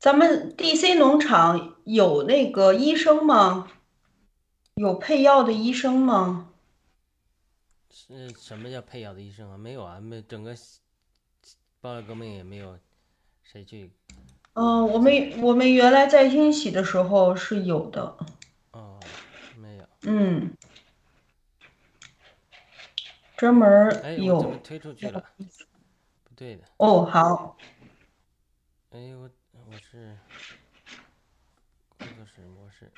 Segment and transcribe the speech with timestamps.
[0.00, 3.70] 咱们 DC 农场有那个医生吗？
[4.74, 6.52] 有配药的医生吗？
[7.90, 9.58] 是什么叫配药的医生啊？
[9.58, 10.56] 没有啊，没整个
[11.82, 12.78] 爆料革命也没有
[13.42, 13.90] 谁去。
[14.54, 18.16] 嗯，我们我们原来在英喜的时候是有的。
[18.72, 18.98] 哦，
[19.58, 19.84] 没有。
[20.04, 20.56] 嗯，
[23.36, 24.56] 专门有么。
[24.64, 25.22] 推出去了？
[26.24, 26.64] 不对的。
[26.78, 27.58] 哦，好，
[28.92, 29.28] 哎，我
[29.72, 30.18] 我是
[31.96, 32.90] 工作室模式。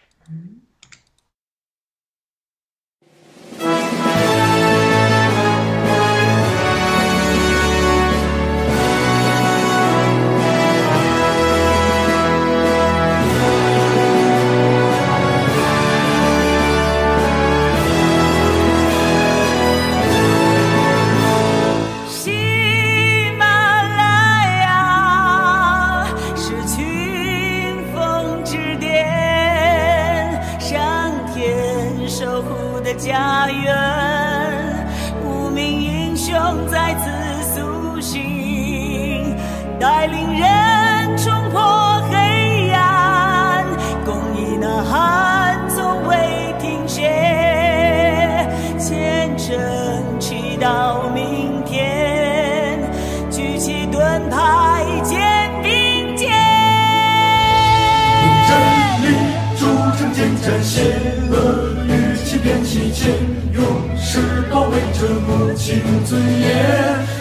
[65.63, 66.51] 母亲尊严。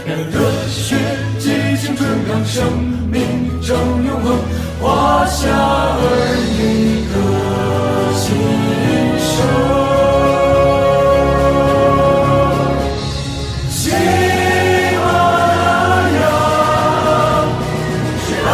[0.03, 0.33] 让热
[0.67, 0.95] 血
[1.37, 2.65] 激情春让生
[3.11, 3.21] 命
[3.61, 4.35] 正永恒，
[4.81, 6.01] 华夏儿
[6.57, 7.15] 女歌
[8.17, 8.25] 心
[9.21, 9.29] 声。
[13.69, 13.79] 喜
[14.97, 15.05] 马
[15.61, 15.69] 拉
[16.17, 16.19] 雅
[18.25, 18.49] 是爱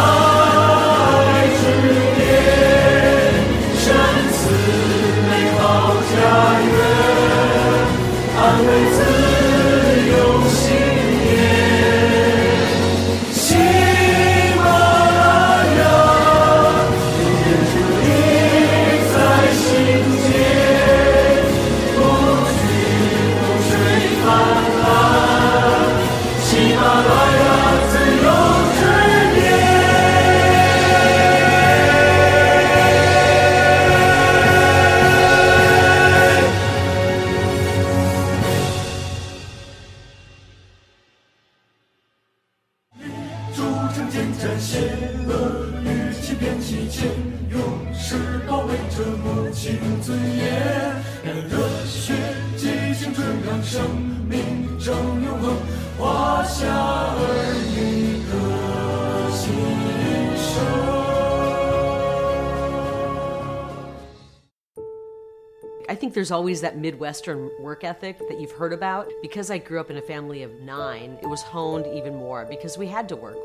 [1.56, 1.60] 之
[2.18, 2.20] 巅，
[3.80, 3.84] 生
[4.36, 4.38] 死
[5.24, 5.60] 美好
[6.12, 6.12] 家
[6.68, 6.76] 园，
[8.36, 8.96] 安慰自
[66.28, 69.08] there's always that Midwestern work ethic that you've heard about.
[69.22, 72.76] Because I grew up in a family of nine, it was honed even more because
[72.76, 73.38] we had to work.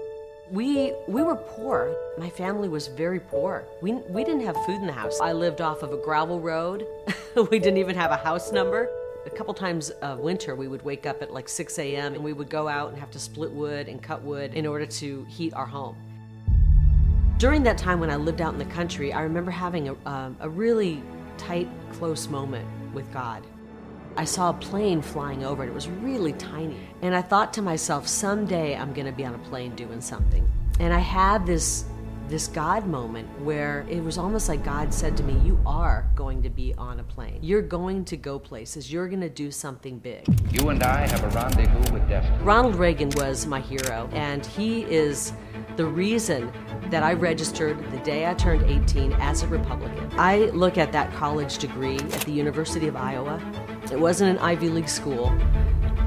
[0.52, 1.96] We we were poor.
[2.18, 3.64] My family was very poor.
[3.82, 5.22] We we didn't have food in the house.
[5.22, 6.86] I lived off of a gravel road.
[7.52, 8.90] we didn't even have a house number.
[9.26, 12.16] A couple times a winter, we would wake up at like 6 a.m.
[12.16, 14.86] and we would go out and have to split wood and cut wood in order
[14.86, 15.96] to heat our home.
[17.38, 20.36] During that time when I lived out in the country, I remember having a, um,
[20.42, 21.02] a really
[21.48, 23.44] tight, close moment with God.
[24.16, 26.78] I saw a plane flying over and it was really tiny.
[27.02, 30.48] And I thought to myself, someday I'm going to be on a plane doing something.
[30.80, 31.86] And I had this
[32.30, 36.42] this God moment where it was almost like God said to me, You are going
[36.44, 37.40] to be on a plane.
[37.42, 38.92] You're going to go places.
[38.92, 40.26] You're going to do something big.
[40.52, 42.38] You and I have a rendezvous with destiny.
[42.44, 45.34] Ronald Reagan was my hero, and he is
[45.76, 46.52] the reason
[46.94, 50.08] that I registered the day I turned 18 as a Republican.
[50.16, 53.42] I look at that college degree at the University of Iowa.
[53.92, 55.36] It wasn't an Ivy League school,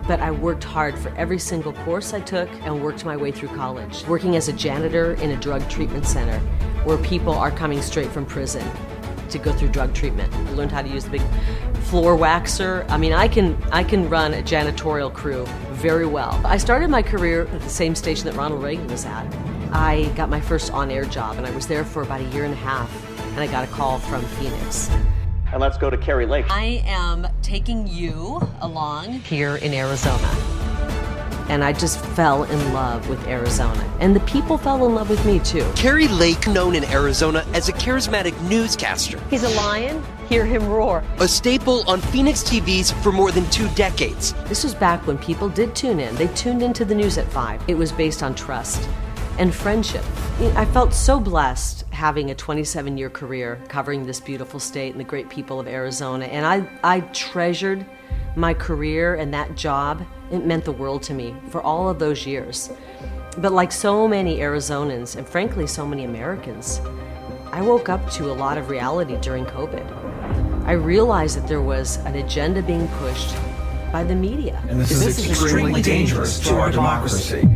[0.06, 3.48] but I worked hard for every single course I took and worked my way through
[3.48, 4.06] college.
[4.06, 6.38] Working as a janitor in a drug treatment center
[6.84, 8.64] where people are coming straight from prison
[9.30, 10.32] to go through drug treatment.
[10.32, 11.22] I learned how to use the big
[11.90, 12.88] floor waxer.
[12.88, 16.40] I mean, I can I can run a janitorial crew very well.
[16.44, 19.45] I started my career at the same station that Ronald Reagan was at.
[19.76, 22.54] I got my first on-air job and I was there for about a year and
[22.54, 22.90] a half
[23.32, 24.88] and I got a call from Phoenix.
[25.52, 26.46] And let's go to Kerry Lake.
[26.48, 30.26] I am taking you along here in Arizona.
[31.50, 33.78] And I just fell in love with Arizona.
[34.00, 35.70] And the people fell in love with me too.
[35.76, 41.04] Carrie Lake, known in Arizona as a charismatic newscaster, He's a lion, hear him roar.
[41.18, 44.32] a staple on Phoenix TVs for more than two decades.
[44.46, 46.14] This was back when people did tune in.
[46.16, 47.60] They tuned into the news at 5.
[47.68, 48.88] It was based on trust.
[49.38, 50.04] And friendship.
[50.54, 55.04] I felt so blessed having a 27 year career covering this beautiful state and the
[55.04, 56.26] great people of Arizona.
[56.26, 57.86] And I, I treasured
[58.34, 60.06] my career and that job.
[60.30, 62.70] It meant the world to me for all of those years.
[63.38, 66.80] But like so many Arizonans, and frankly, so many Americans,
[67.52, 70.64] I woke up to a lot of reality during COVID.
[70.66, 73.34] I realized that there was an agenda being pushed
[73.92, 74.62] by the media.
[74.68, 77.48] And this, is, extremely dangerous to our democracy.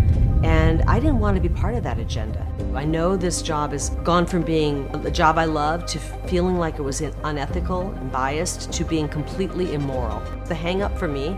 [0.43, 2.47] And I didn't want to be part of that agenda.
[2.75, 5.99] I know this job has gone from being a job I love to
[6.29, 10.21] feeling like it was unethical and biased to being completely immoral.
[10.47, 11.37] The hang up for me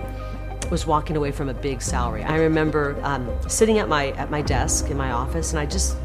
[0.70, 2.22] was walking away from a big salary.
[2.22, 5.96] I remember um, sitting at my at my desk in my office and I just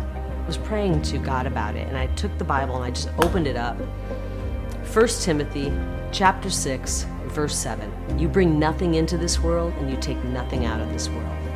[0.48, 3.48] was praying to God about it and I took the Bible and I just opened
[3.48, 3.78] it up.
[4.94, 5.72] 1 Timothy
[6.12, 8.18] chapter 6 verse 7.
[8.18, 11.47] You bring nothing into this world and you take nothing out of this world.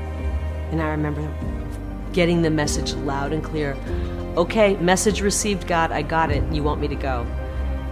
[0.72, 1.22] And I remember
[2.14, 3.78] getting the message loud and clear.
[4.38, 6.44] Okay, message received, God, I got it.
[6.52, 7.26] You want me to go.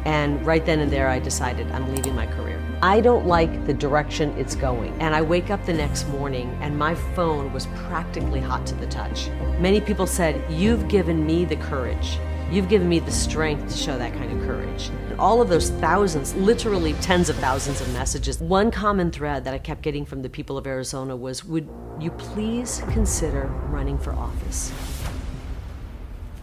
[0.06, 2.64] And right then and there, I decided I'm leaving my career.
[2.82, 4.94] I don't like the direction it's going.
[5.02, 8.88] And I wake up the next morning and my phone was practically hot to the
[8.88, 9.30] touch.
[9.60, 12.18] Many people said, You've given me the courage.
[12.52, 14.90] You've given me the strength to show that kind of courage.
[15.20, 19.60] All of those thousands, literally tens of thousands of messages, one common thread that I
[19.60, 21.70] kept getting from the people of Arizona was Would
[22.00, 24.72] you please consider running for office?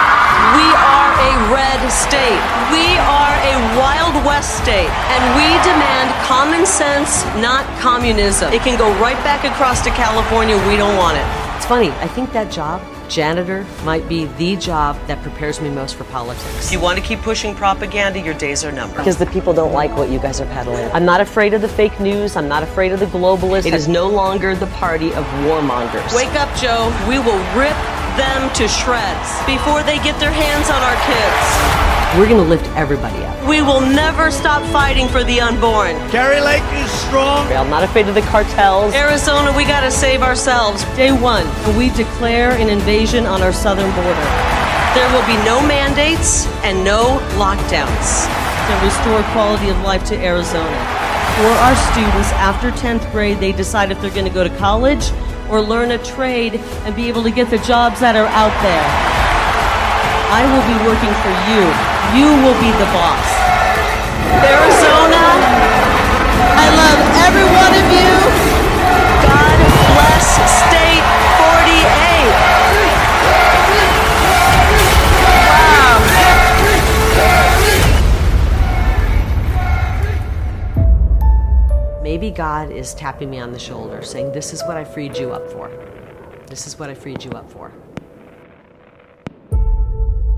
[0.00, 0.05] Lake.
[0.54, 2.42] We are a red state.
[2.70, 4.90] We are a Wild West state.
[5.10, 8.52] And we demand common sense, not communism.
[8.52, 10.56] It can go right back across to California.
[10.68, 11.26] We don't want it.
[11.56, 15.96] It's funny, I think that job, janitor, might be the job that prepares me most
[15.96, 16.66] for politics.
[16.66, 18.98] If You want to keep pushing propaganda, your days are numbered.
[18.98, 20.88] Because the people don't like what you guys are peddling.
[20.92, 22.36] I'm not afraid of the fake news.
[22.36, 23.66] I'm not afraid of the globalists.
[23.66, 26.14] It is no longer the party of warmongers.
[26.14, 26.92] Wake up, Joe.
[27.08, 27.76] We will rip
[28.16, 31.86] them to shreds before they get their hands on our kids.
[32.18, 33.48] We're going to lift everybody up.
[33.48, 35.96] We will never stop fighting for the unborn.
[36.10, 37.46] Carrie Lake is strong.
[37.52, 38.94] I'm not afraid of the cartels.
[38.94, 40.84] Arizona, we got to save ourselves.
[40.96, 41.46] Day one,
[41.76, 44.28] we declare an invasion on our southern border.
[44.96, 48.24] There will be no mandates and no lockdowns
[48.66, 50.76] to restore quality of life to Arizona.
[51.36, 55.10] For our students after 10th grade, they decide if they're going to go to college
[55.50, 56.54] or learn a trade
[56.84, 58.86] and be able to get the jobs that are out there.
[60.30, 61.62] I will be working for you.
[62.18, 63.28] You will be the boss.
[64.42, 65.22] Arizona,
[66.58, 68.10] I love every one of you.
[69.24, 69.58] God
[69.94, 70.75] bless
[82.06, 85.32] Maybe God is tapping me on the shoulder, saying, This is what I freed you
[85.32, 85.72] up for.
[86.46, 87.72] This is what I freed you up for.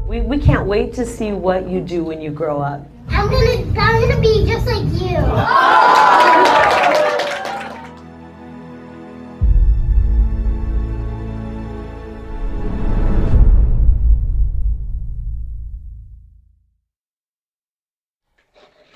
[0.09, 2.88] We, we can't wait to see what you do when you grow up.
[3.11, 6.48] I'm gonna I'm gonna be just like you.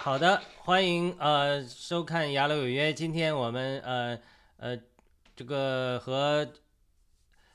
[0.04, 2.90] 好的，欢迎呃收看《雅鲁有约》。
[2.92, 4.18] 今天我们呃
[4.56, 4.76] 呃
[5.36, 6.44] 这个和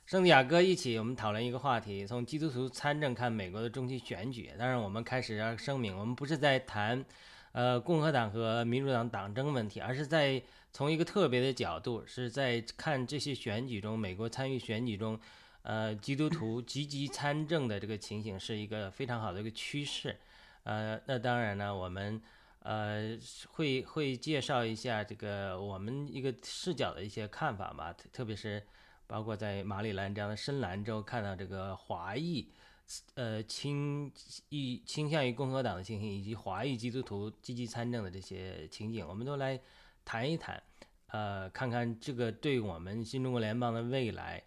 [0.05, 4.49] 圣地亚哥一起，我们讨论一个话题：从基督徒参政看美国的中期选举。
[4.57, 7.03] 当然，我们开始要声明，我们不是在谈，
[7.51, 15.19] 呃，共和党和民主党党争问题，而是在从一个特别的角度，是在看这些选举中，美国参与选举中，
[15.63, 20.15] 呃，基督徒积极参政的这个情形是一个非常好的一个趋势。
[20.63, 22.21] 呃，那当然呢，我们
[22.67, 23.17] 呃
[23.53, 28.61] 会会介绍一下这个我们一个视角的一些看法吧，特特别是。
[29.09, 32.45] 包括在马里兰这样的深蓝州看到这个华裔，
[33.13, 34.11] 呃倾
[34.49, 39.57] 意倾向于共和党的情形，以及华裔基督徒积极参政的这些情景，我们都来
[40.03, 40.61] 谈一谈，
[41.07, 44.43] 呃，看看这个对我们新中国联邦的未来，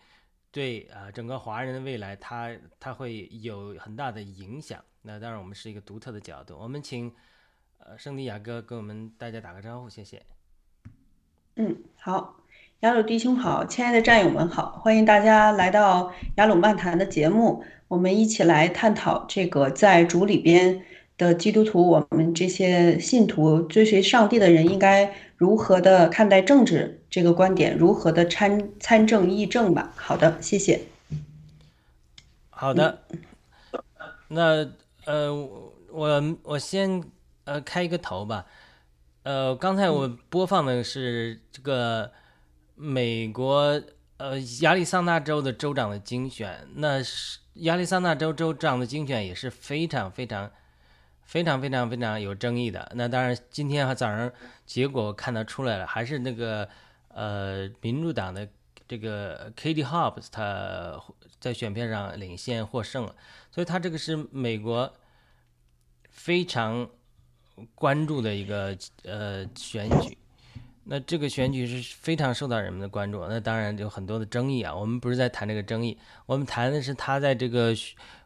[0.52, 4.84] 对啊整个华人的未来，它它会有很大的影响。
[5.00, 6.54] 那当然，我们是一个独特的角度。
[6.58, 7.10] 我们请
[7.86, 10.22] 呃圣地亚哥跟我们大家打个招呼，谢谢。
[11.56, 12.36] 嗯，好。
[12.80, 20.82] 雅鲁弟兄好，亲爱的战友们好，欢迎大家来到雅鲁漫谈的节目，我们一起来探讨这个在主里边
[21.18, 29.92] 的基督徒，我们这些信徒追随上帝的人应该如何的看待政治这个观点，如何的参参政议政吧。
[29.94, 30.80] 好的，谢谢。
[32.48, 33.02] 好的，
[34.28, 34.66] 那
[35.04, 35.34] 呃，
[35.92, 37.02] 我我先
[37.44, 38.46] 呃开一个头吧。
[39.22, 42.10] 呃，刚才我播放的是这个
[42.74, 43.82] 美国
[44.16, 50.50] 呃亚利桑那州的州长的精选，那是亚利桑那州州长的精选也是非常非常
[51.22, 52.90] 非常非常非常有争议的。
[52.94, 54.32] 那当然，今天和早上
[54.64, 56.66] 结果看得出来了，还是那个
[57.08, 58.48] 呃民主党的
[58.88, 60.98] 这个 Katie Hobbs 他
[61.38, 63.14] 在选票上领先获胜了，
[63.50, 64.94] 所以他这个是美国
[66.08, 66.88] 非常
[67.74, 70.16] 关注的一个呃选举。
[70.84, 74.74] 那这个选举是非常受到人们的关注，那当然有很多的争议啊。
[74.74, 77.72] 我们不是在谈这个争议，我们谈的是他在这个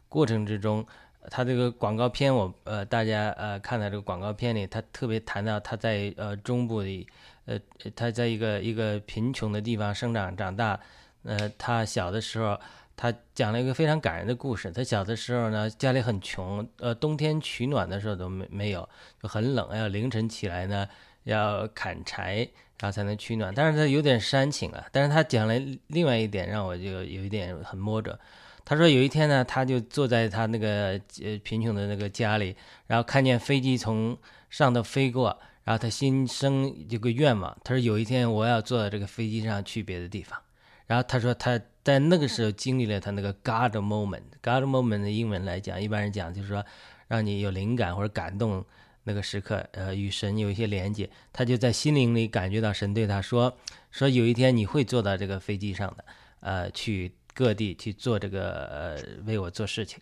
[0.09, 0.83] 过程之中，
[1.29, 7.07] 他这个广告片，我呃大家呃看到这个广告片里，他特别谈到他在呃中部的，
[7.45, 7.59] 呃
[7.95, 10.79] 他在一个一个贫穷的地方生长长大，
[11.23, 12.59] 呃他小的时候，
[12.97, 14.71] 他讲了一个非常感人的故事。
[14.71, 18.87] 他小的时候呢，家里很穷，呃冬天取暖的时候都没没有，
[19.21, 20.87] 就很冷，要凌晨起来呢。
[21.25, 22.47] 要砍柴，
[22.79, 24.85] 然后才能取暖，但是他有点煽情啊。
[24.91, 25.55] 但是他讲了
[25.87, 28.19] 另外一点，让我就有一点很摸着。
[28.63, 34.15] 他说有一天呢，他就坐在他那个呃贫穷的那个家里，然后看见飞机从
[34.51, 40.39] 上头飞过，然后他心生一个愿望，他说有一天我要坐到这个飞机上去别的地方。
[40.85, 46.65] 然后他说他在那个时候经历了他那个 God moment，God moment 的英文来讲，一般人讲就是说
[47.07, 48.65] 让你有灵感或者感动。
[49.07, 53.55] 那个时刻，呃，与神有一些连接，他就在心灵里感觉到神对他说
[53.91, 56.05] ：“说有一天你会坐到这个飞机上的，
[56.39, 60.01] 呃，去各地去做这个，呃，为我做事情。”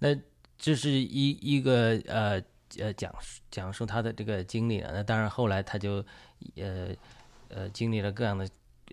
[0.00, 0.08] 那
[0.58, 2.42] 这是一一个呃
[2.80, 4.90] 呃讲述讲述他的这个经历了。
[4.92, 6.04] 那当然后来他就
[6.56, 6.88] 呃
[7.50, 8.48] 呃经历了各样的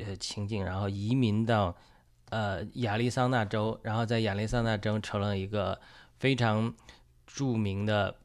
[0.05, 1.75] 呃情境，然后移民到
[2.29, 5.79] 呃亚利桑那州，然后在亚利桑那州成了一个
[6.19, 6.73] 非常
[7.25, 8.15] 著名的。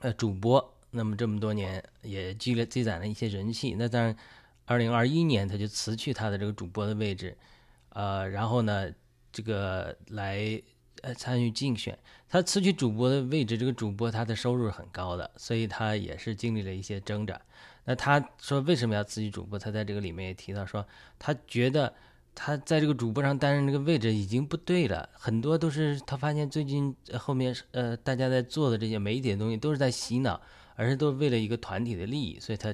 [0.00, 3.74] 呃，主播，那么这么多年也积累积攒了一些人气。
[3.78, 4.14] 那当然，
[4.66, 7.34] 二零二一年他就辞去他的这个主播的位置，
[7.88, 8.92] 呃，然后呢，
[9.32, 10.62] 这个来
[11.00, 11.98] 呃参与竞选。
[12.28, 17.40] 他辞去主播的位置，这个主播他的收入很高的，所以他也是经历了一些挣扎。
[17.86, 19.58] 那他说为什么要辞去主播？
[19.58, 20.86] 他在这个里面也提到说，
[21.18, 21.94] 他觉得。
[22.38, 30.38] 他在这个主播上担任这个位置已经不对了，很多都是他发现最近后面呃大家在做的这些媒体的东西都是在洗脑，
[30.74, 32.72] 而是都是为了一个团体的利益，所以他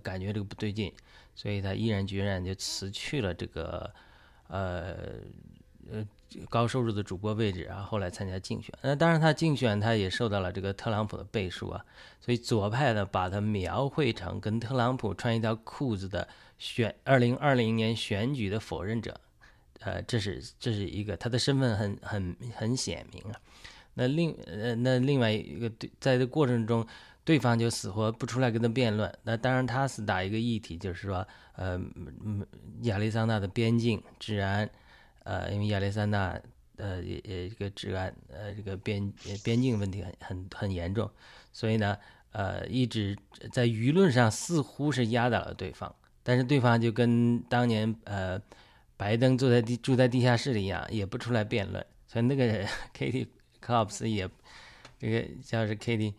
[0.00, 0.92] 感觉这个不对劲，
[1.34, 3.92] 所以他毅然决然就辞去了这个
[4.46, 4.94] 呃
[5.90, 6.06] 呃
[6.48, 8.72] 高收入的主播位置，然后后来参加竞选。
[8.80, 11.84] 那当然他竞选他也受到了这个特朗普的背书啊，
[12.20, 16.28] 所以左派呢把他描绘成跟特朗普穿一条裤子的。
[16.60, 19.18] 选二零二零年选举的否认者，
[19.80, 23.40] 呃，这是这是一个他的身份很很很显明啊。
[23.94, 26.86] 那另呃那另外一个对，在这过程中，
[27.24, 29.10] 对方就死活不出来跟他辩论。
[29.22, 31.26] 那当然他是打一个议题，就是说，
[31.56, 31.80] 呃，
[32.82, 34.68] 亚利桑那的边境治安，
[35.24, 36.38] 呃，因为亚利桑那
[36.76, 39.10] 呃也也这个治安呃这个边
[39.42, 41.10] 边境问题很很很严重，
[41.54, 41.96] 所以呢，
[42.32, 43.16] 呃，一直
[43.50, 45.94] 在舆论上似乎是压倒了对方。
[46.30, 48.40] 但是对方就跟当年呃，
[48.96, 51.84] 拜登坐在地住在地下室里一样，也不出来辩论。
[52.06, 52.64] 所以那个
[52.96, 53.26] Katie
[53.66, 54.30] Hobbs 也，
[54.96, 56.14] 这个叫是 Katie，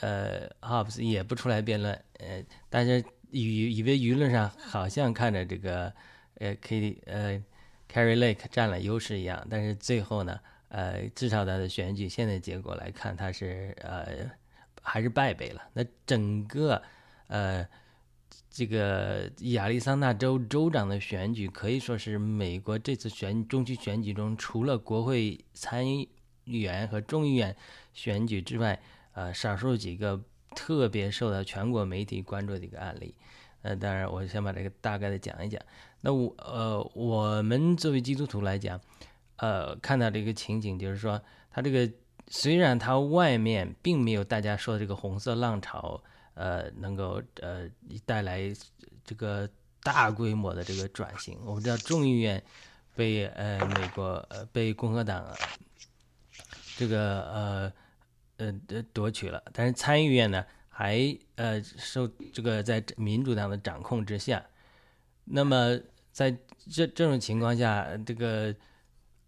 [0.00, 1.94] 呃，Hobbs 也不出来辩论。
[2.18, 5.92] 呃，但是以以为舆论上好像看着这个
[6.40, 7.40] 呃 Katie 呃
[7.88, 9.46] Carrie Lake 占了优势一样。
[9.48, 14.28] 但是最后呢，呃，至少他的选举现在结果来看，他是呃
[14.82, 15.62] 还是败北了。
[15.74, 16.82] 那整个
[17.28, 17.64] 呃。
[18.54, 26.08] 这个亚利桑那州州长的选举可以说是美国这次选中期选举中，除了国会参议
[26.44, 27.56] 员和众议院
[27.92, 28.80] 选举之外，
[29.14, 30.22] 呃，少数几个
[30.54, 33.16] 特别受到全国媒体关注的一个案例。
[33.62, 35.60] 呃，当然，我先把这个大概的讲一讲。
[36.02, 38.80] 那我呃，我们作为基督徒来讲，
[39.38, 41.20] 呃，看到这个情景，就是说，
[41.50, 41.90] 他这个
[42.28, 46.00] 虽然他外面并没有大家说的这个红色浪潮。
[46.34, 47.68] 呃，能够呃
[48.04, 48.52] 带来
[49.04, 49.48] 这个
[49.82, 51.38] 大规模的这个转型。
[51.44, 52.42] 我们知道众议院
[52.94, 55.24] 被呃美国呃被共和党
[56.76, 57.72] 这个呃
[58.38, 64.44] 呃夺取了，但是参议院呢还呃受这个在民主党的掌控之下。
[65.24, 65.78] 那么
[66.12, 66.30] 在
[66.70, 68.54] 这这种情况下，这个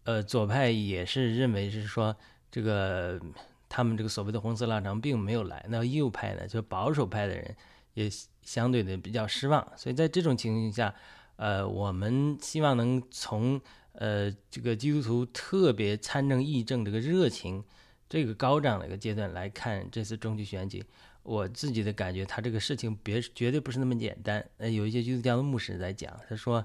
[0.04, 2.16] 呃左派也是认为是说
[2.50, 3.20] 这个。
[3.68, 7.56] 他们这个所谓的红色浪潮并没有来，那右派呢，就保守派的人
[7.94, 8.10] 也
[8.42, 9.66] 相对的比较失望。
[9.76, 10.94] 所以在这种情况下，
[11.36, 13.60] 呃，我们希望能从
[13.92, 17.64] 呃这个基督徒特别参政议政这个热情
[18.08, 20.84] 这个高涨的一个阶段来看这次中期选举，
[21.22, 24.48] 我自己的感觉，他这个事情别绝对不是那么简单。
[24.58, 26.64] 呃，有一些基督教的牧师在讲，他说，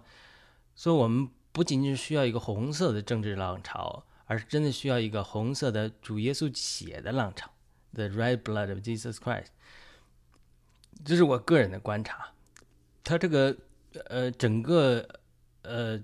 [0.76, 7.52] 说我们不仅仅需要一个红色的政治浪潮，而是真的需要一个红色的主耶稣血的浪潮
[7.92, 9.48] ，the red blood of Jesus Christ。
[11.04, 12.32] 这是我个人的观察。
[13.04, 13.54] 他这个
[14.06, 15.06] 呃，整个
[15.64, 16.02] 呃，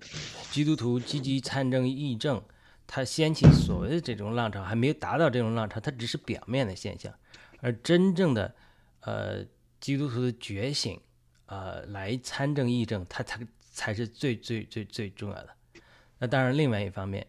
[0.51, 2.43] 基督徒积极参政议政，
[2.85, 7.13] 他掀起所谓的这种浪潮，还没有达到这种浪潮，它只是表面的现象。
[7.61, 8.53] 而真正的，
[8.99, 9.45] 呃，
[9.79, 10.99] 基督徒的觉醒，
[11.45, 15.49] 呃，来参政议政，它才才是最最最最重要的。
[16.19, 17.25] 那当然，另外一方面，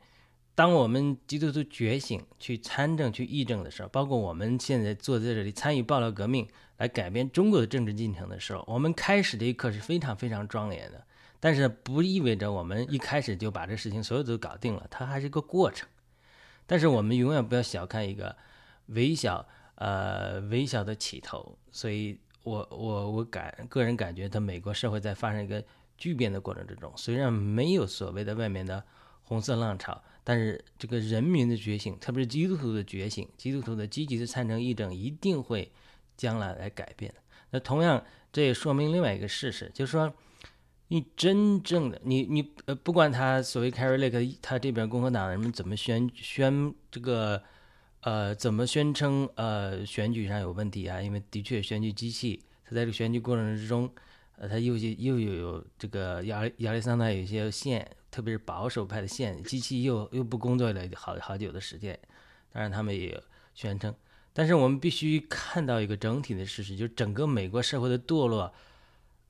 [0.58, 6.48] 当我们基督徒觉醒去参政去议政的时候，包括我们现在坐在这里参与爆料革命
[6.78, 11.04] 来改变中国的政治进程的时候，我们开始这一刻是非常非常庄严的。
[11.38, 15.88] 但是不意味着我们一开始就把这事情所有都搞定了，它还是一个过程。
[16.66, 18.34] 但是我们永远不要小看一个
[18.86, 19.46] 微小。
[19.76, 25.62] 呃，微小的起头，所以我我我感个人感觉，它美国社会在发生一个
[25.96, 28.82] 巨变的过程之中，虽然没有所谓的外面的
[29.22, 35.72] 红色浪潮，但是这个人民的觉醒，特别是基督徒的觉醒，基督徒的积极的参政议政，一定会
[36.18, 37.20] 将来来改变的。
[37.52, 40.12] 那同样，这也说明另外一个事实，就是说，
[40.88, 47.42] 你真正的你你呃，不管他所谓 Carry Lake，他这边共和党人们怎么宣宣这个。
[48.02, 51.02] 呃，怎么宣称呃选举上有问题啊？
[51.02, 53.92] 因为的确选举机器，他在这个选举过程之中，
[54.36, 61.98] 呃，他又又又有这个亚亚利桑那有些线，特别是保守派的线，机器又又不工作了好好久的时间。
[62.52, 63.22] 当然他们也
[63.54, 63.94] 宣称，
[64.32, 68.52] 但是我们必须看到一个整体的事实，就是整个美国社会的堕落，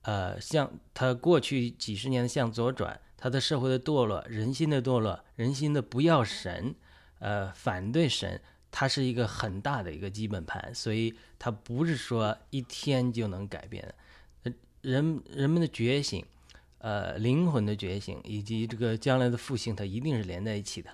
[0.03, 6.75] 呃，向它过去几十年的向左转，它的社会的堕落，人心的堕落，人心的不要神，
[7.19, 8.41] 呃，反对神。
[8.71, 14.53] 它是一个很大的一个基本盘，所以它不是说一天就能改变的。
[14.83, 16.23] 人人们的觉醒，
[16.79, 20.91] 呃，灵魂的觉醒，以及这个将来的复兴，它一定是连在一起的。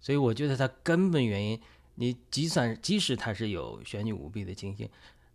[0.00, 1.60] 所以我觉得它根本原因，
[1.96, 4.88] 你即算即使它是有选举舞弊的情形，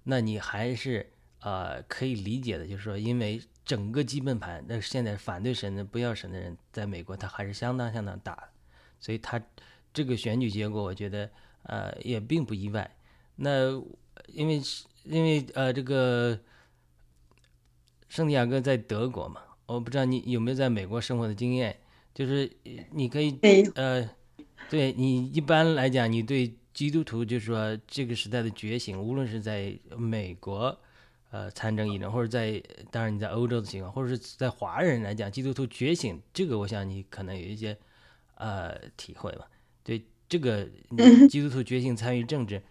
[0.04, 1.10] 那你还是
[1.42, 8.50] 呃可以理解的，就是说，因为整个基本盘，那现在反对神的、不要神的人，在美国他还是相当相当大的，
[9.00, 9.42] 所以他
[9.94, 11.30] 这个选举结果，我觉得。
[11.64, 12.96] 呃，也并不意外。
[13.36, 13.72] 那
[14.28, 14.62] 因为
[15.04, 16.40] 因为呃，这个
[18.08, 21.78] 圣地亚哥在德国嘛，我不知道你有没有在美国生活的经验。
[22.16, 22.52] 就是
[22.92, 23.38] 你可以
[23.76, 24.10] 呃，
[24.72, 30.76] 对你一般来讲，你对基督徒就是说这个时代的觉醒，无论是在美国
[31.30, 37.78] 呃参政议政，或者在当然你在欧洲的情况，或者是在华人来讲，基督徒觉醒，这个我想你可能有一些
[38.36, 39.48] 呃体会吧。
[39.84, 40.04] 对。
[40.30, 40.68] 这个
[41.30, 42.62] 基督徒觉醒参与政治，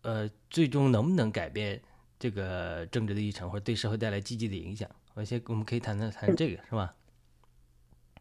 [0.00, 1.78] 呃，最终能不能改变
[2.18, 4.88] 这个政治的议程，或者对社会带来积极的影响？
[5.14, 6.94] 我先我们可以谈谈谈这个，是吧？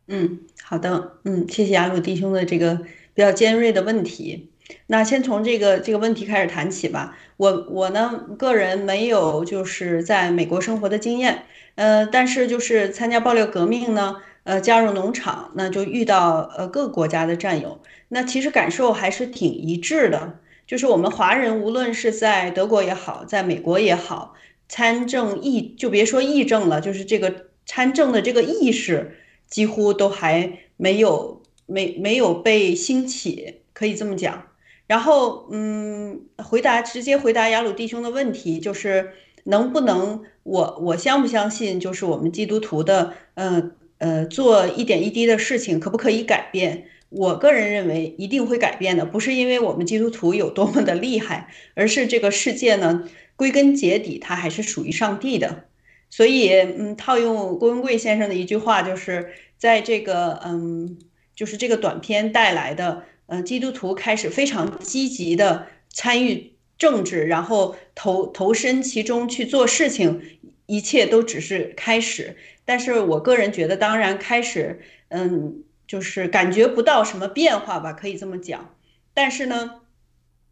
[0.08, 2.76] 嗯，好的，嗯，谢谢雅鲁弟兄的这个
[3.14, 4.50] 比较尖锐的问题。
[4.88, 7.18] 那先从这个这个问题开始谈起吧。
[7.38, 11.44] 我我呢，个人没有就是在美国生活的经验，
[11.76, 17.80] 呃，但是就是参加爆料革命呢，呃，加入农场，那就遇到呃各个国家的战友。
[18.10, 24.36] 那其实感受还是挺一致的，就是我们华人无论是在德国也好，在美国也好，
[24.72, 34.48] 参政议就别说议政了，就是这个参政的这个意识几乎都还没有没没有被兴起，可以这么讲。
[34.88, 39.12] 然后，嗯，回答直接回答雅鲁弟兄的问题，就是
[39.44, 46.86] 能不能我我相不相信，就是我们基督徒的，呃呃，做一点一滴的事情，可不可以改变？
[47.10, 53.04] 我个人认为一定会改变的，不是因为我们基督徒有多么的厉害，而是这个世界呢，
[53.42, 55.66] 归根结底它还是属于上帝的。
[56.12, 61.00] 所以，嗯，套用郭文贵先生的一句话，就是在这个，嗯，
[61.34, 70.22] 就是这个短片带来的，呃，基督徒开始非常积极的参与政治，然后投投身其中去做事情，
[70.68, 72.38] 一切都只是开始。
[72.64, 75.64] 但是我个人觉得，当然开始，嗯。
[75.88, 78.74] 就是感觉不到什么变化吧，可以这么讲。
[79.14, 79.82] 但是呢，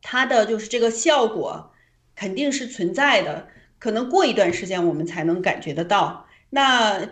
[0.02, 1.72] 它的就是这个效果
[2.20, 3.48] 肯定是存在的，
[3.80, 6.26] 可能过一段时间我们才能感觉得到。
[6.50, 7.10] 那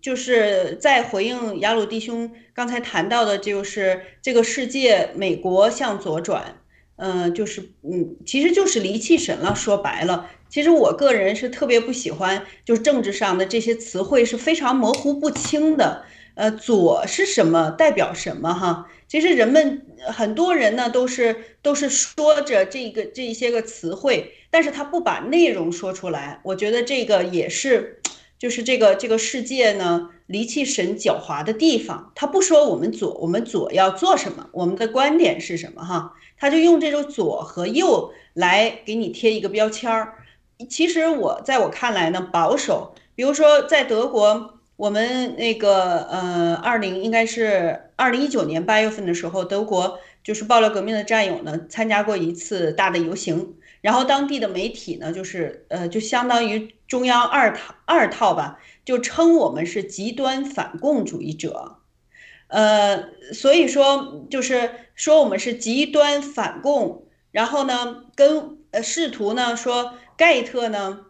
[0.00, 6.56] 就是在回应雅鲁弟兄刚才谈到的，就是这个世界美国向左转，
[6.96, 9.54] 嗯，就是嗯，其实就是离弃神了。
[9.54, 16.02] 说白了，其实我个人是特别不喜欢，就是政治上的这些词汇是非常模糊不清的。
[16.34, 17.70] 呃，左是什么？
[17.72, 18.54] 代表什么？
[18.54, 28.00] 哈，其实人们很多人呢，都是都是说着这个这一些个词汇，但是他不把内容说出来，我觉得这个也是，
[28.38, 32.12] 就是这个这个世界呢离弃神狡猾的地方。
[32.14, 40.14] 他不说我们左，我们左要做什么，我们的观点是什么哈，他就用这种左和右来给你贴一个标签儿。
[40.68, 61.78] 其实我在我看来呢，保守，比如说在德国，我们那个呃，二零应该是二零一九年八月份的时候，德国就是爆料革命的战友呢参加过一次大的游行，然后当地的媒体呢就是呃就相当于中央二套二套吧，就称我们是极端反共主义者，
[62.48, 69.94] 呃，所以说就是说我们是极端反共，然后呢跟呃试图呢说。
[70.18, 71.06] 盖特呢，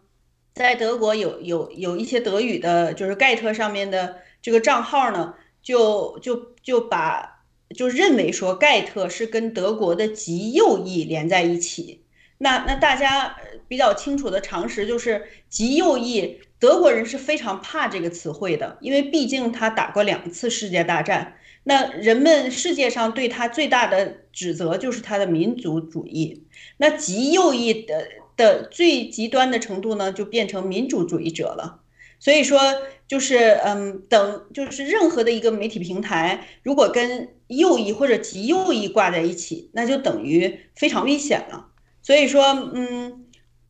[0.53, 7.41] 在德国有有有一些德语的，就是盖特上面的这个账号呢，就就就把
[7.75, 11.98] 就认为说盖特是跟德国的极右翼连在一起。
[12.39, 21.35] 那那大家比较清楚的常识就是极右翼，德国人是非常怕这个词汇的，因为毕竟他打过两次世界大战。
[21.63, 26.47] 那人们世界上对他最大的指责就是他的民族主义。
[26.77, 28.07] 那极右翼的。
[28.39, 31.81] 的最极端的程度呢，就变成民主主义者了。
[32.21, 32.57] 所以说，
[33.05, 41.67] 就是嗯，等就是任何的一个媒体平台，如果跟右翼或者极右翼挂在一起，那就等于非常危险了。
[42.09, 42.43] 所以说，
[42.73, 43.27] 嗯，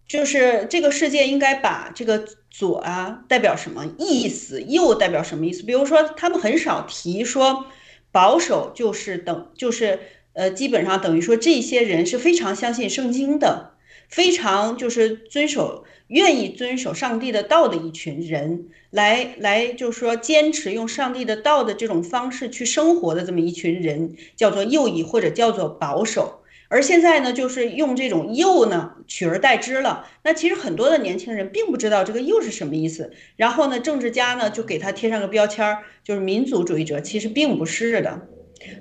[0.07, 5.63] 就是这个世界应该把这个左啊代表什么意思，右代表什么意思？
[5.63, 7.65] 比如说，他们很少提说
[8.13, 9.99] 保守就是等就是
[10.31, 13.73] 呃，基本上等于说这些人是非常相信圣经的。
[14.07, 26.38] 非常就是遵守、愿意遵守上帝的道的一群人，来来就是说坚持用上帝的道的这种方式去生活的这么一群人，叫做右翼或者叫做保守。
[26.69, 30.07] 而现在呢，就是用这种右呢取而代之了。
[30.23, 38.21] 那其实很多的年轻人并不知道这个右是什么意思，然后呢，政治家呢就给他贴上个标签儿，就是民族主义者，其实并不是的。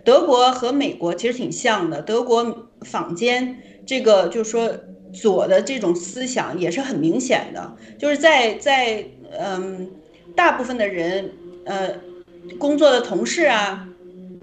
[0.04, 4.78] 德国和美国其实挺像的，德国坊间这个就是说。
[5.10, 9.02] 左的这种思想也是很明显的，就是在在
[9.38, 9.90] 嗯，
[10.36, 11.32] 大部分的人
[11.64, 11.94] 呃，
[12.58, 13.88] 工作的同事啊，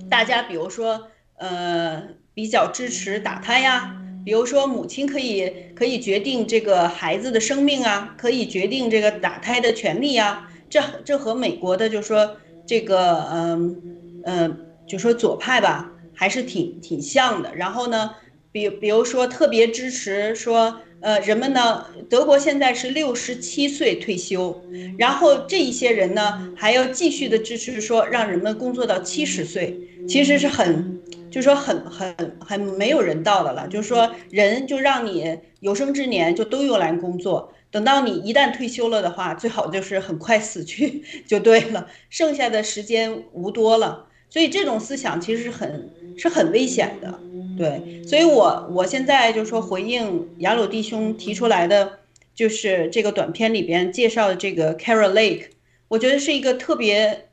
[0.10, 2.02] 大家比如说呃，
[2.36, 13.82] 比较支持打胎呀，比如说母亲可以可以决定这个孩子的生命啊，可以决定这个打胎的权利呀，这这和美国的就说这个嗯
[14.26, 17.56] 嗯，就说左派吧，还是挺挺像的。
[17.56, 18.12] 然后呢？
[18.52, 24.64] 比比如说，特别支持说，呃，人们呢，德国现在是六十七岁退休，
[24.98, 30.95] 然后这一些人呢，还要继续的支持说，让人们工作到七十岁，其实是很，
[31.36, 33.68] 就说很很很没有人道的了。
[33.68, 44.06] 就是说，人就让你有生之年就都用来工作，等到你一旦退休了的话，最好就是很快死去就对了，剩下的时间无多了。
[44.30, 47.20] 所以这种思想其实是很是很危险的。
[47.58, 52.00] 对，所以，我我现在就说回应雅鲁弟兄提出来的，
[52.34, 55.48] 就是这个短片里边介绍的这个 Carol Lake，
[55.90, 57.25] 我觉得是一个特别，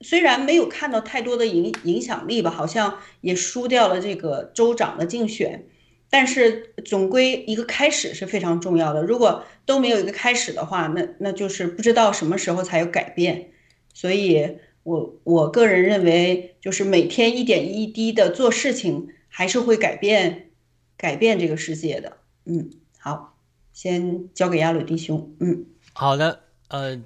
[0.00, 5.66] 虽然没有看到太多的影影响力吧，好像也输掉了这个州长的竞选，
[6.10, 9.02] 但是总归一个开始是非常重要的。
[9.02, 13.50] 如果都没有一个开始的话，那那就是不知道什么时候才有改变。
[13.92, 19.08] 所以，我我个人认为，就是每天一点一滴的做事情。
[19.30, 20.50] 还是会改变，
[20.96, 22.16] 改变这个世界的。
[22.46, 23.36] 嗯，好，
[23.72, 25.32] 先交给亚鲁弟兄。
[25.38, 26.40] 嗯，好的。
[26.68, 27.00] 呃，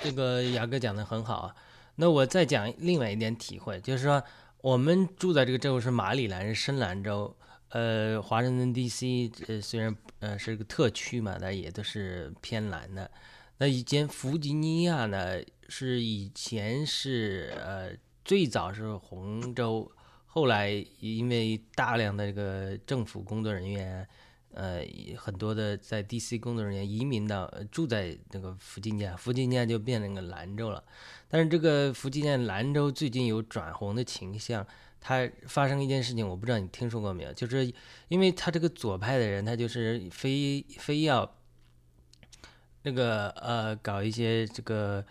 [0.00, 1.54] 这个雅哥讲的很好啊。
[1.96, 4.22] 那我再讲另外一点体会，就是说，
[4.60, 7.36] 我们住在这个州是马里兰，是深蓝州。
[7.70, 9.30] 呃，华盛顿 D.C.
[9.48, 13.10] 呃，虽然呃是个特区嘛，但也都是偏蓝的。
[13.58, 17.90] 那以前弗吉尼亚呢，是以前是呃
[18.24, 19.90] 最早是红州。
[20.26, 24.06] 后来因为大量的这个政府工作人员，
[24.52, 24.84] 呃，
[25.16, 30.84] 很多的在 DC 工作人员移民到住在那个弗吉尼亚，弗吉尼亚就变成个蓝州了。
[31.28, 34.66] 但是这个福吉尼亚蓝州最近有转红的倾向，
[35.00, 37.32] 它发生一件事情，我不知道你听说过没有？
[37.32, 37.72] 就是
[38.08, 41.36] 因为他这个左派的人，他就是非非要
[42.82, 45.04] 那个呃搞一些这个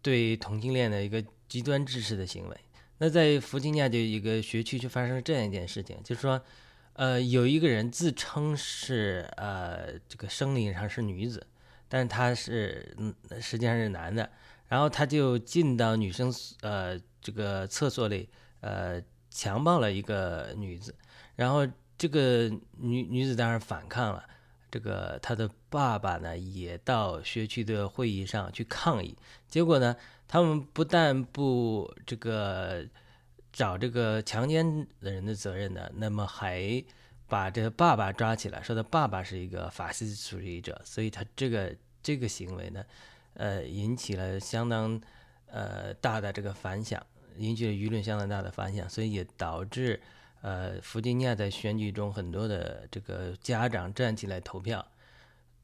[0.00, 2.56] 对同性恋的一个极端支持的行为。
[2.98, 6.42] 那在弗吉亚就一个学区就发生了这样一件事情，就是说，
[6.94, 11.46] 呃，有一个人自称是呃这个生理上是女子，
[11.88, 14.28] 但是他是嗯实际上是男的，
[14.68, 18.28] 然后他就进到女生呃这个厕所里
[18.60, 20.94] 呃强暴了一个女子，
[21.34, 24.24] 然后这个女女子当然反抗了，
[24.70, 29.16] 这个他的爸爸呢也到学区的会议上去抗议，
[29.48, 32.86] 结果呢，他们不但不这个
[33.52, 36.84] 找这个强奸的人的责任呢，那么还
[37.26, 42.84] 把这个爸爸抓起来，说他爸爸是一个法西斯主义者，所以他这个这个行为呢，
[43.38, 45.00] 呃，引起了相当
[45.46, 47.04] 呃大的这个反响，
[47.38, 49.98] 引起了舆论相当大的反响，所以也导致。
[50.40, 54.86] 呃，弗吉尼亚在选举中很多的这个家长站起来投票，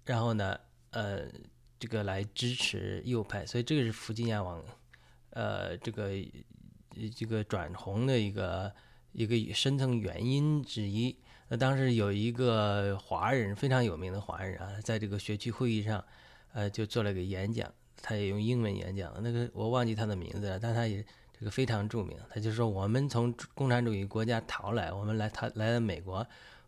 [0.04, 0.58] 然后呢，
[0.90, 1.26] 呃，
[1.78, 4.60] 这个来支持右派，所以这个是弗吉尼亚往，
[5.30, 6.10] 呃，这个
[7.16, 8.74] 这个转红的一个
[9.12, 11.16] 一个深层原因之一。
[11.46, 16.04] 那当时有一个华人非常有名的华人啊，在这个学区会议上，
[16.54, 21.04] 呃，就做了个演讲，他也用英文演讲，那个我忘记他的名字了，但他也。
[21.36, 26.24] 这个非常著名，他就说我们从共产主义国家逃来，我们来他来了美国，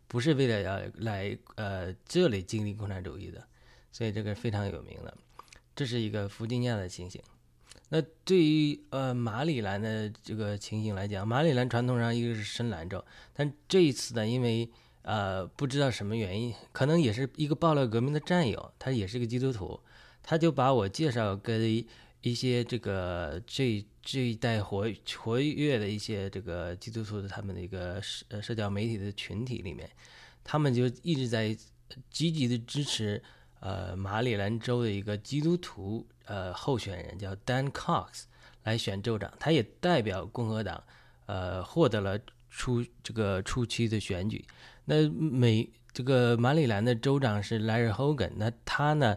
[0.09, 3.41] 不是为了要来呃这里经历共产主义的，
[3.93, 5.17] 所以这个非常有名的，
[5.73, 7.19] 这是一个弗吉尼亚的情形。
[7.87, 14.69] 那对于呃马里兰的这个情形来讲，马里兰传统上一个是深蓝州，但这一次呢，因为
[15.07, 19.79] 呃不知道什么原因，可能也是一个暴乱革命的战友，他也是个基督徒，
[20.21, 21.87] 他就把我介绍给
[22.21, 23.85] 一些这个这。
[24.09, 29.89] 这一代活活跃的一些这个基督徒的他们的一个社社交媒体的群体里面，
[30.45, 31.53] 他们就一直在
[32.09, 33.21] 积极的支持
[33.59, 38.23] 呃马里兰州的一个基督徒呃候选人叫 Dan Cox
[38.63, 40.81] 来选州长，他也代表共和党
[41.25, 42.17] 呃获得了
[42.49, 44.45] 初这个初期的选举。
[44.87, 49.15] 那美这个马里兰的州长是 Larry Hogan，那他呢？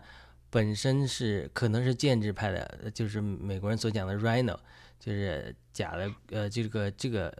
[0.52, 4.58] 本身是可能是建制派的，就是美国人所讲的 Rhino，
[4.98, 7.32] 就是假的，呃，这个这个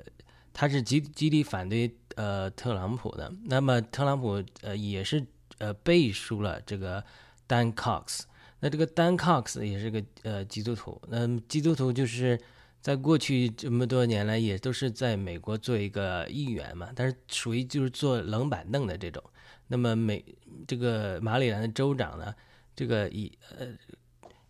[0.53, 3.33] 他是极极力反对呃特朗普的。
[3.47, 5.27] 那么特朗普呃也是
[5.59, 7.05] 呃背书了这个
[7.49, 8.21] Dan Cox，
[8.61, 11.03] 那这个 Dan Cox 也是个呃基督徒。
[11.09, 12.41] 那基督徒就是
[12.81, 19.23] 在过去这么多年来也都是在美国做一个议员嘛，但是属于就是坐冷板凳的这种。
[19.69, 20.25] 那么美
[20.67, 22.35] 这个马里兰的州长呢？
[22.75, 23.69] 这个也呃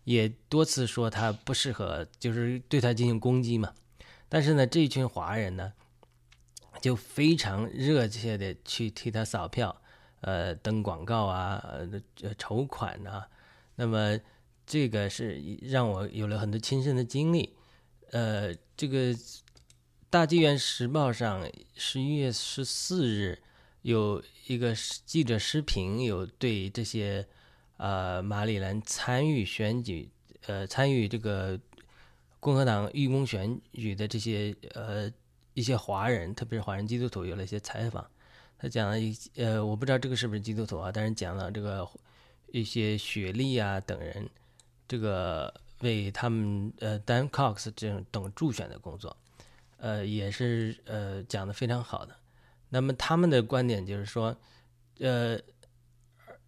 [0.05, 3.73] 也多次说他不适合，就是对他进行攻击嘛。
[4.29, 5.73] 但是呢，这群华人呢，
[6.81, 9.81] 就非常热切的去替他扫票，
[10.21, 11.61] 呃，登广告啊，
[12.21, 13.25] 呃，筹款呐。
[13.75, 14.17] 那么
[14.65, 17.53] 这个是让我有了很多亲身的经历。
[18.11, 19.13] 呃，这个
[20.09, 21.45] 《大纪元时报》上
[21.75, 23.39] 十一月十四日
[23.81, 24.73] 有一个
[25.05, 27.27] 记者视频，有对这些。
[27.83, 30.07] 呃，马里兰参与选举，
[30.45, 31.59] 呃，参与这个
[32.39, 35.11] 共和党预公选举的这些呃
[35.55, 38.07] 一些华人，特别是华人基督徒，有了一些采访。
[38.59, 41.89] 他讲了一呃，我不知道这个是不是基督徒啊，但是讲了这个
[42.51, 44.29] 一些雪莉啊等人，
[44.87, 49.15] 这个为他们呃 Dan Cox 这种等助选的工作，
[49.77, 52.15] 呃，也是呃讲的非常好的。
[52.69, 54.35] 那么他们的观点就是说，
[54.99, 55.39] 呃。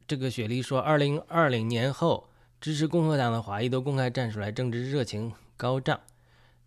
[0.06, 5.98] 这个雪莉说，二零二零年后，支持共和党的华裔都公开站出来，政治热情高涨。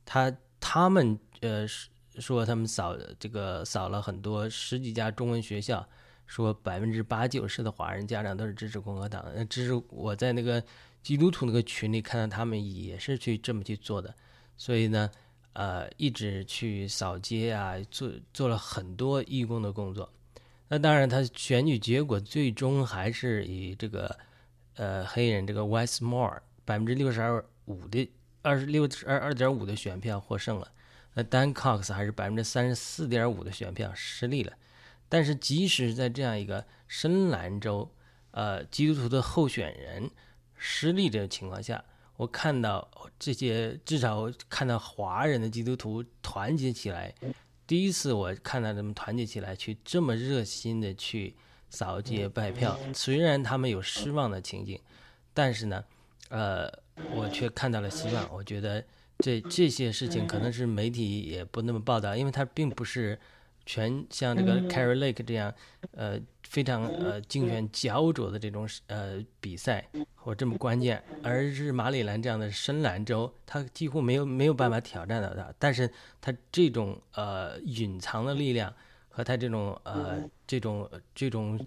[0.07, 1.69] 他他们呃
[2.19, 5.87] 说，他们扫这个扫了很多十几家中文学校，
[6.27, 9.23] 说百分之八九十的华人家长都是支持共和党。
[9.35, 10.61] 那支持我在那个
[11.07, 14.13] 基督徒那个群里看到他们也是去这么去做的，
[14.57, 15.09] 所以呢，
[15.53, 20.13] 呃，一直去扫街啊，做做了很多义工的工作。
[20.67, 24.19] 那当然，他选举结果最终还是以这个，
[24.75, 28.11] 呃，黑人这个 Westmore 百分之六十二五的
[28.43, 30.73] 二十六二二点五的选票获胜了。
[31.15, 34.53] 那 Dan Cox 还是百分之三十四点五的选票失利了。
[35.09, 37.95] 但是即使在这样一个深蓝州，
[38.33, 40.11] 呃，基督徒的候选人
[40.57, 41.85] 失利的情况下，
[42.17, 42.89] 我看到
[43.19, 47.15] 这些至少看到华人的基督徒团结起来。
[47.67, 51.35] 第一次我看到他们团结起来，去这么热心的去
[51.69, 54.81] 扫街拜票，虽然他们有失望的情景，
[55.35, 55.85] 但是呢，
[56.29, 56.73] 呃，
[57.13, 58.33] 我却看到了希望。
[58.33, 58.85] 我觉得
[59.19, 63.19] 这这些事情可能是媒体也不那么报道，因为它并不是
[63.67, 65.53] 全像这个 Carrie Lake 这样，
[65.91, 66.19] 呃。
[66.49, 75.53] 非常呃竞选焦灼的这种呃比赛或这么关键，而是马里兰这样的深蓝州，他几乎没有没有办法挑战到他。
[75.59, 78.73] 但是他这种呃隐藏的力量
[79.09, 81.61] 和他这种呃这种这种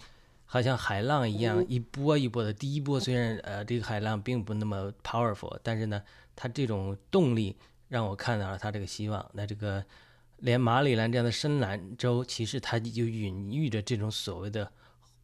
[0.45, 2.53] 好像海浪一样一波一波的。
[2.53, 6.01] 第一波虽然呃这个海浪并不那么 powerful，但是呢，
[6.37, 7.57] 他这种动力
[7.89, 9.29] 让我看到了他这个希望。
[9.33, 9.83] 那这个。
[10.41, 14.71] 连马里兰这样的深蓝州，其实它就孕育着这种所谓的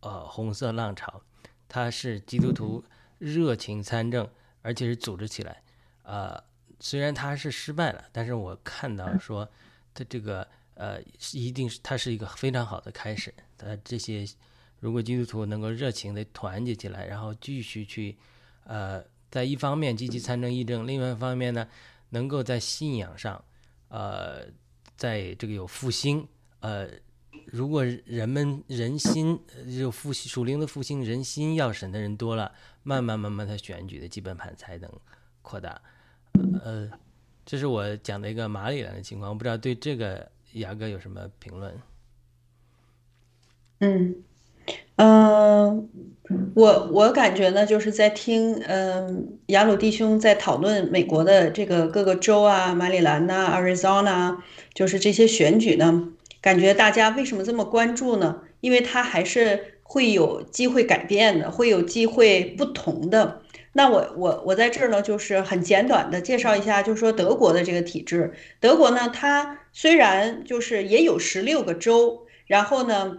[0.02, 1.22] 呃红色浪潮，
[1.68, 2.84] 它是基督徒
[3.18, 4.30] 热情参政，
[4.62, 5.64] 而且是组织起来。
[6.04, 6.42] 呃，
[6.80, 9.50] 虽然它是失败了，但是我看到说
[9.94, 11.02] 它这个呃
[11.34, 13.34] 一定是它是一个非常好的开始。
[13.58, 14.26] 它这些
[14.80, 18.18] 如果基督徒能够热情的团结起来，然后继续去
[18.66, 21.68] 呃在一方面积极参政议政，另外一方面呢，
[22.10, 23.44] 能够在信仰上
[23.88, 24.46] 呃
[24.96, 26.28] 在这个有复兴
[26.60, 26.90] 呃。
[27.48, 29.40] 如果人们人心
[29.80, 34.92] 就复兴属灵的复兴，人心要审的人多了，慢慢慢慢，他选举的基本盘才能
[35.44, 35.80] 扩大。
[36.64, 36.90] 呃，
[37.46, 41.80] 这是我讲的一个马里兰的情况，我不知道对这个雅哥有什么评论？
[43.80, 44.24] 嗯
[44.98, 45.90] 嗯，
[46.56, 54.38] 我我感觉呢，就是在听嗯雅鲁弟兄在讨论美国的这个各个州啊，马里兰呐、Arizona，
[54.74, 56.10] 就是这些选举呢。
[56.42, 58.42] 感觉大家为什么这么关注呢？
[58.62, 63.42] 因为它还是会有机会改变的，会有机会不同的。
[63.74, 68.34] 那我我我在这儿呢，就是很简短的介绍一下，就是说德国的这个体制。
[68.62, 73.18] 德国呢，它虽然就是也有十六个州，然后呢，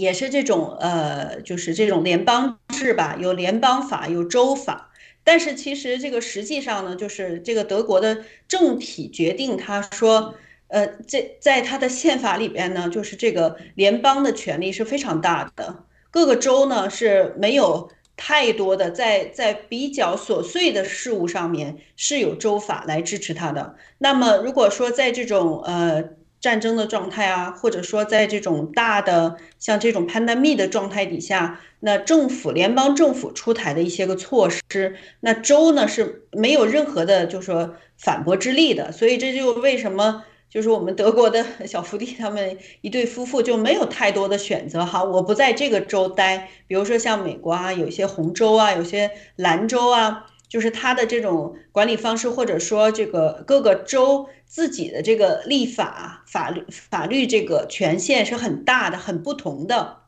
[0.00, 4.90] 也是这种呃，就是这种联邦制吧，有联邦法，有州法。
[5.22, 10.34] 但是其实这个实际上呢，就是这个德国的政体决定，他说。
[10.72, 15.82] 呃，这在他的宪法里边呢，就是这个联邦的权力是非常大的，
[16.12, 23.74] 各个州呢是没有太多的在在比较琐碎的事物上面是有州法来支持他的。
[23.98, 26.04] 那么如果说在这种呃
[26.40, 38.90] 战争的状态啊，或者说在这种大的像这种 pandemic 的状态底下，那政府联邦政府出台的一些个措施，那州呢是没有任何的就说反驳之力的。
[38.90, 40.24] 所以这就为什么。
[40.52, 45.04] 就是我们德国的 小福地，他们一对夫妇就没有太多的选择哈。
[45.04, 60.02] 我不在这个州待，比如说像美国啊，有些红州啊，有些蓝州啊，就是它的这种管理方式，或者说这个各个州自己的这个立法法律法律这个权限是很大的，很不同的。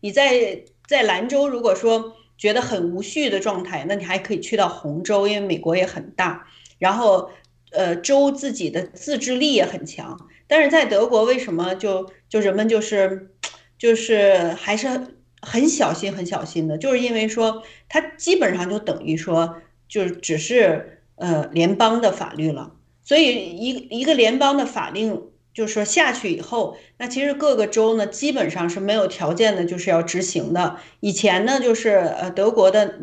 [0.00, 7.30] 你在在兰州，如果说觉得很无序的状态，那你还可以去到红州，因为美国也很大，然后。
[7.74, 13.30] 呃，州自己的自制力也很强，但是在德国为什么就就人们就是，
[13.78, 19.56] 就是还是很小心很小心的，就是因为说它基本上就等于说
[19.92, 22.72] 就是只是呃联邦的法律了，
[23.04, 30.78] 所以一一个联邦的法令就是说下去以后，那其实各个州呢基本上是没有条件的，就是要执行的。
[31.00, 33.00] 以前呢就是呃德国的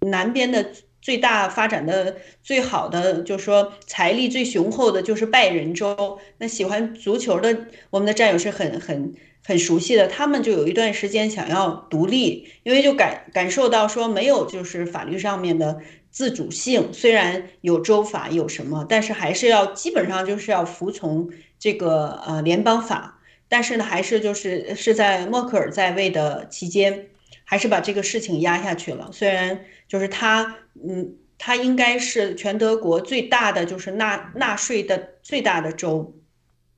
[0.00, 0.66] 南边的。
[1.00, 6.18] 最大发展的最好的，就是说财力最雄厚的，就是拜仁州。
[6.38, 9.14] 那喜欢足球的，我们的战友是很很
[9.44, 10.08] 很熟悉的。
[10.08, 15.78] 他们就有一段时间想要独立，因为就感感受到说没有就是法律上面的
[16.18, 16.92] 自主性。
[16.92, 23.20] 虽然有州法有什么，但是还是要基本上就是要服从这个呃联邦法。
[23.48, 27.06] 但是呢，还是就是是在默克尔在位的期间。
[27.50, 29.08] 还是把这个事情压下去了。
[29.10, 36.14] 虽然就是他，嗯，他应该是全德国最大的，就是纳纳税的最大的州，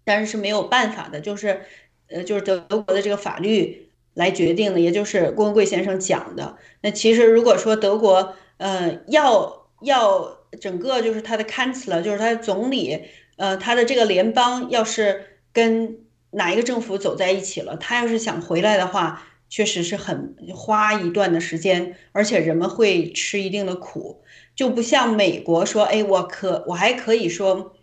[0.05, 1.62] 但是是没有办法的，就是，
[2.07, 6.57] 呃，就是德国的这个法律来决定的，也就是郭文贵先生讲的。
[6.83, 13.01] 那其实如果说德国，呃，要要整个就是他的 cancel，就是他的总理，
[13.37, 15.99] 呃，他的这个联邦要是跟
[16.31, 19.27] 哪一个政府走在一起了，他要是想回来的话。
[19.53, 24.23] 确实是很花一段的时间，而且人们会吃一定的苦，
[24.55, 27.75] 就不像美国说，哎，我可我还可以说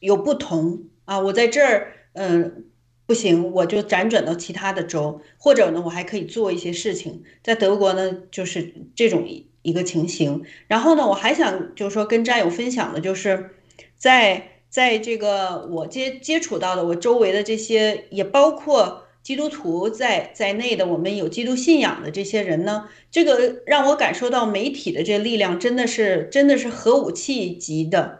[0.00, 2.64] 有不同啊，我在这儿，嗯，
[3.06, 7.22] 不行，我就辗转到其他的州，或者呢，我还可以做一些事情。
[7.44, 9.28] 在德国呢，就是这种
[9.62, 10.44] 一个情形。
[10.66, 13.50] 然后呢，我还想就是说跟战友分享的，就是
[13.96, 19.00] 在在这个我接接触到的我周围的这些，也包括。
[19.22, 28.18] 基督徒在在内的，我们有基督信仰的这些人呢，这个让我感受到媒体的这力量真的是真的是核武器级的。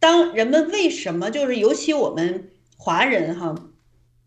[0.00, 3.54] 当人们为什么就是尤其我们华人哈，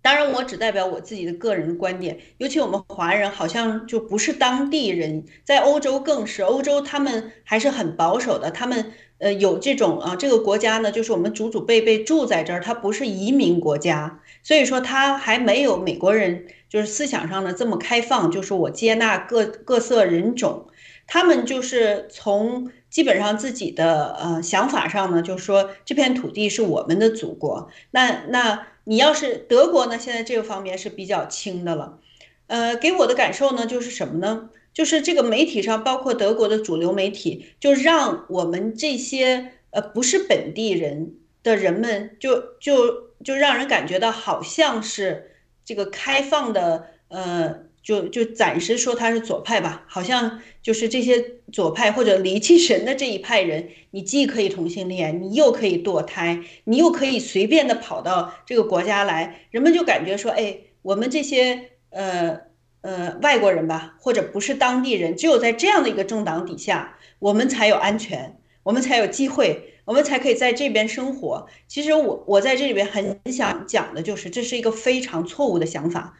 [0.01, 8.93] 当然我只代表我自己的个人观点，尤其我们华人好像就不是当地人，在欧洲更是，欧洲他们还是很保守的，他们。
[9.19, 20.67] 呃，有这种啊，这个国家呢，就是我们祖祖辈辈住在这儿，它不是移民国家，所以说它还没有美国人就是思想上的这么开放，就是我接纳各各色人种，
[21.05, 27.69] 他们就是从基本上自己的呃想法上呢，就是说这片土地是我们的祖国。
[27.91, 31.99] 那那你要是德国呢，现在这个方面是比较轻的了。
[32.47, 34.49] 呃，给我的感受呢，就是什么呢？
[34.73, 41.13] 就是这个媒体上，包括德国的主流媒体，就让我们这些呃不是本地人
[41.43, 62.49] 的人们，就就就让人感觉到好像是这个开放的，呃，就就暂时说他是左派吧，好像就是这些左派或者离弃神的这一派人，你既可以同性恋，你又可以堕胎，你又可以随便的跑到这个国家来，人们就感觉说，哎，我们这些呃。
[62.81, 71.47] 呃，外国人吧，或者不是当地人，只有在这样的一个政党底下，我们才有安全，我们才有机会，我们才可以在这边生活。
[71.67, 76.17] 其实我我在这里边很想讲的就是，这是一个非常错误的想法。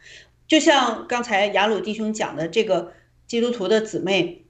[0.50, 2.92] 就像刚才雅鲁弟兄讲的，这个
[3.28, 4.44] 基督徒的姊妹，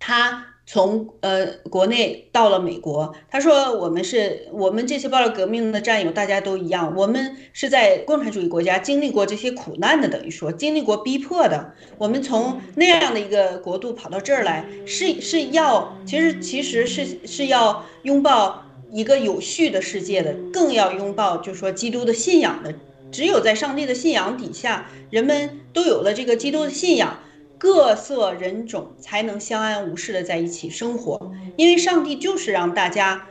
[0.00, 0.46] 她。
[0.70, 22.74] 从呃国内到了美国，他说我们是我们这些爆料革命的战友，大家都一样，我们是在共产主义国家经历过这些苦难的，等于说经历过逼迫的，我们从那样的一个国度跑到这儿来，是是要其实其实是是要拥抱一个有序的世界的，更要拥抱就是说基督的信仰的，
[23.10, 27.18] 只有在上帝的信仰底下，人们都有了这个基督的信仰。
[27.60, 33.26] 各色人种才能相安无事的在一起生活，因为上帝就是让大家，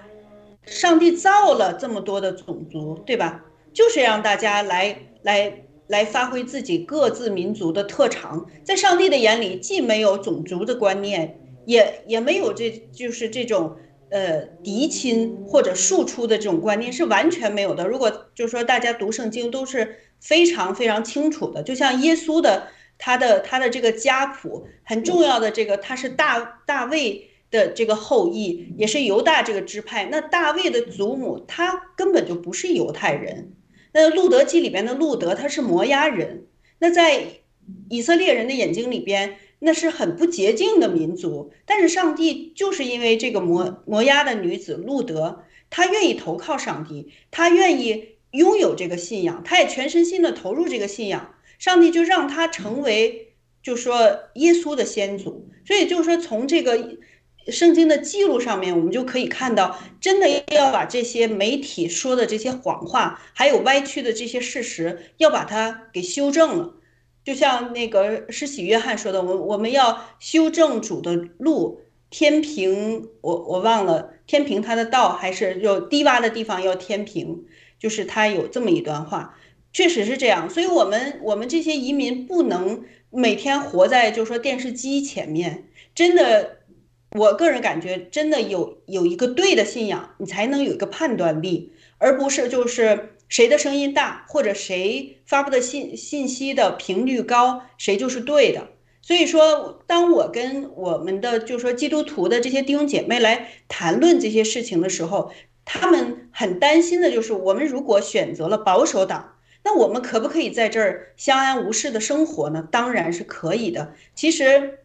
[0.65, 3.45] 上帝造了这么多的种族，对吧？
[3.71, 8.45] 就是让大家来来来发挥自己各自民族的特长。
[8.65, 13.77] 在上帝的眼里，既没有种族的观念，也也没有这就是这种
[14.09, 17.87] 呃嫡亲或者庶出的这种观念，是完全没有的。
[17.87, 22.67] 如果就是说大家读圣经都是非常非常清楚的，就像耶稣的。
[22.99, 30.07] 他的他的这个家谱很重要的这个，他是大大卫的这个后裔，也是犹大这个支派。
[30.11, 33.53] 那大卫的祖母他根本就不是犹太人。
[33.93, 36.47] 那路德记里边的路德他是摩押人。
[36.79, 37.21] 那在
[37.87, 41.51] 以色列人的眼睛里边，那是很不洁净的民族。
[41.65, 51.35] 但是上帝就是因为这个摩摩押的女子路德，她愿意投靠上帝，她愿意拥有这个信仰，她也全身心的投入这个信仰。
[51.59, 53.33] 上帝就让她成为，
[53.63, 53.97] 就说
[54.35, 56.97] 耶稣的先祖，所以就是说从这个
[57.49, 66.75] 圣经的记录上面，我们就可以看到，真的要把这些媒体说的这些谎话，还有歪曲的这些事实，要把它给修正了。
[67.27, 77.43] 就像那个施洗约翰说的，我我们要修正主的路，天平，我我忘了天平他的道，还是有低洼的地方要天平，
[77.77, 79.37] 就是他有这么一段话。
[79.73, 86.59] 确实是这样，所以，我们我们这些移民不能每天活在就是说电视机前面，真的，
[87.11, 98.69] 我个人感觉，真的有有一个对的信仰，你才能有一个判断力，而不是就是谁的声音大，或者谁发布的信信息的频率高，谁就是对的。
[99.01, 105.31] 所以说，当我跟我们的就是说基督徒的这些弟兄姐妹来谈论这些事情的时候，
[105.63, 109.33] 他们很担心的就是，我们如果选择了保守党。
[109.63, 112.65] 那我们可不可以在这儿相安无事的生活呢？
[112.71, 113.93] 当然是可以的。
[114.15, 114.79] 其实，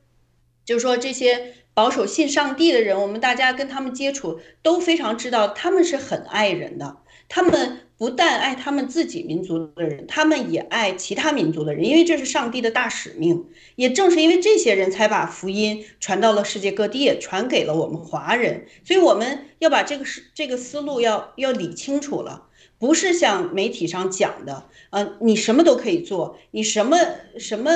[0.65, 6.97] 就是说这些保守信上帝的人，我们大家跟他们接触都非常知道，他们是很爱人的。
[7.29, 13.47] 他们不但爱他们自己民族的人，他们也爱其他民族的人，因为这是上帝的大使命。
[13.77, 18.67] 也正是因为这些人才把福音传到了世界各地，传给了我们华人。
[18.83, 22.49] 所以我们要把这个是这个思路要要理清楚了。
[22.77, 26.99] 不是像媒体上讲的，呃，你什么都可以做，你什么
[27.39, 27.71] 什么，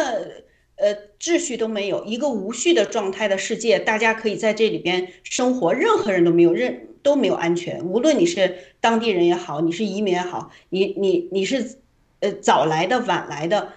[0.76, 11.78] 呃，秩序都没有，一个无序的状态的世界，大家可以在这里边生活，任何人都没有任都没有安全，无论你是当地人也好，你是移民也好，你你你是，
[12.20, 13.72] 呃，早来的晚来的，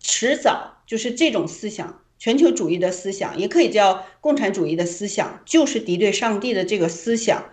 [0.00, 7.50] 迟早就是这种思想，全球主义的思想，也可以叫共产主义的思想，就是敌对上帝的这个思想，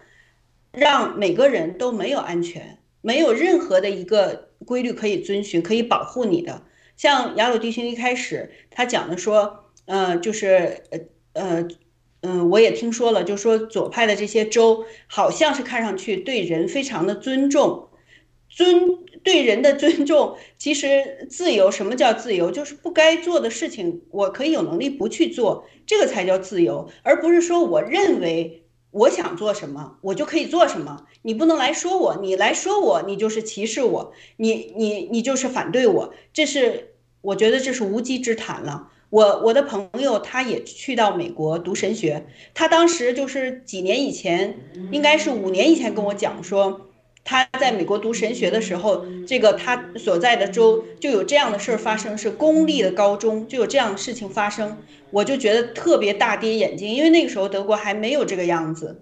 [0.71, 2.77] 让每个人都没有安全。
[3.01, 6.63] 没有任何的一个规律可以遵循，可以保护你的。
[6.97, 10.99] 像雅鲁弟兄一开始他讲的说，呃，就是呃
[11.33, 11.67] 呃
[12.21, 17.87] 嗯，我也听说了，就说左派的这些州好像是看上去对人非常的尊重，
[18.49, 20.35] 尊对人的尊重。
[20.57, 22.51] 其实自由，什么叫自由？
[22.51, 28.63] 就是不该做的事情，我可以有能力不去做，这个才叫自由，而不是说我认为。
[28.97, 31.05] 我想做什么，我就可以做什么。
[31.21, 36.13] 你不能来说我，你来说我，你就是歧视我，你你你就是反对我。
[36.33, 38.89] 这是我觉得这是无稽之谈了。
[39.09, 44.57] 我我的朋友他也去到美国读神学，他当时就是几年以前，
[44.91, 46.86] 应该是五年以前跟我讲说，
[47.29, 54.77] 他在美国读神学的时候，这个他所在的州就有这样的事儿发生，是公立的高中就有这样的事情发生，
[55.11, 58.97] 我就觉得特别大跌眼镜，因为那个时候德国还没有这个样子。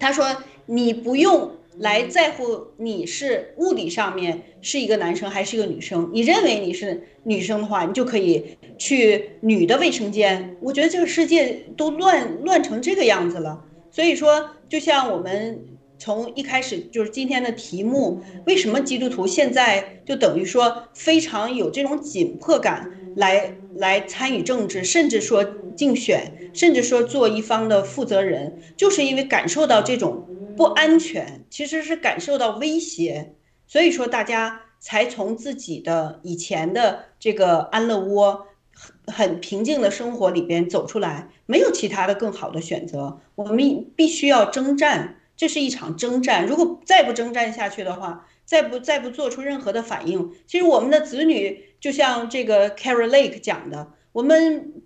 [0.00, 0.36] 他说
[0.66, 10.56] 你不用来在乎你是物理上面是一个男生还是一个女生，你认为你是女生的话，你就可以去女的卫生间。
[10.60, 13.62] 我觉得这个世界都乱乱成这个样子了，
[13.92, 15.64] 所以说就像我们。
[15.98, 25.44] 从一开始就是今天的题目，为什么基督徒现在就等于说非常有这种紧迫感来来参与政治，甚至说
[25.76, 30.24] 竞选，甚至说做一方的负责人，就是因为感受到这种
[30.56, 33.34] 不安全，其实是感受到威胁，
[33.66, 45.16] 所以说大家才从自己的以前的这个安乐窝，很很平静的生活里边走出来，没有其他的更好的选择，我们必须要征战。
[45.38, 54.82] 这是一场征战，如果再不征战下去的话，再不再不做出任何的反应，其实我们的子女就像这个 Carrie Lake 讲的，我们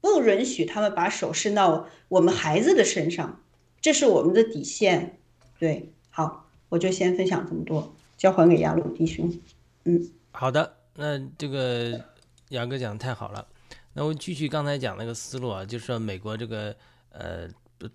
[0.00, 3.42] 不允许他们把手伸到我们孩子的身上，
[3.80, 5.20] 这是我们的底线。
[5.60, 9.32] 对，好，我就先分享这么多，交还给亚鲁弟兄。
[9.84, 12.04] 嗯，好的，那这个
[12.48, 13.46] 杨哥讲的太好了，
[13.92, 16.74] 那我继续刚才讲那个思路啊，就是说美国这个
[17.10, 17.48] 呃。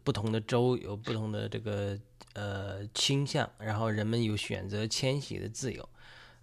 [0.03, 1.97] 不同的州有不同的这个
[2.33, 5.89] 呃倾向，然后人们有选择迁徙的自由，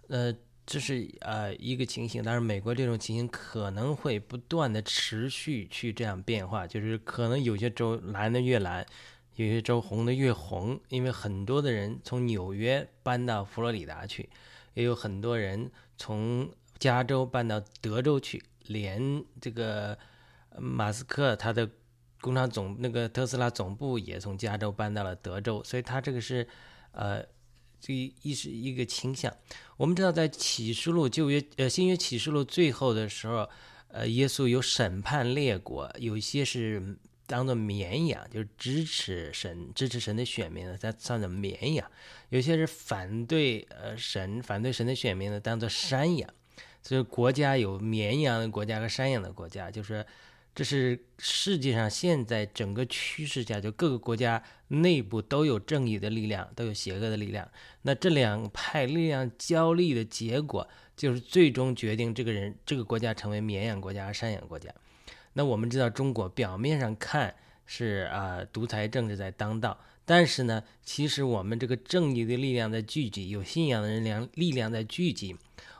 [0.07, 0.33] 呃，
[0.65, 2.23] 这是呃一个情形。
[2.23, 8.85] 但是美国这种情形可能会不断的持续去这样变化，就是可能有些州蓝的越蓝，
[9.35, 14.29] 有些州红的越红，因为很多的人从纽约搬到佛罗里达去，
[14.73, 19.97] 也有很多人从加州搬到德州去，连这个
[20.57, 21.69] 马斯克他的。
[22.25, 26.47] 工厂总那个特斯拉总部也从加州搬到了德州，所以它这个是，
[26.91, 27.23] 呃，
[27.79, 29.31] 这一是一个倾向。
[29.77, 33.47] 我们知道，在启示录旧约呃新约启示录最后的时候，
[33.89, 36.97] 呃，耶稣有审判列国，有一些是
[37.27, 41.85] 当做绵羊，就是支持神支持神的选民呢，在当做绵羊；
[42.29, 46.27] 有些是反对呃神反对神的选民呢，当做山羊。
[46.81, 50.03] 所以国家有绵羊的国家和山羊的国家，就是。
[50.55, 57.45] 这是世界上现在整个趋势下，就各个国家内部都有正义的力量，都有邪恶的力量。
[57.81, 64.73] 那这两派力量交力的结果，就是最终决定这个人、这个国家成为绵羊国家、山羊国家。
[65.33, 67.35] 那我们知道，中国表面上看
[67.65, 75.35] 是啊，独裁政治在当道，但是呢，其实我们这个正义的力量在聚集，有信仰的人量力量在聚集，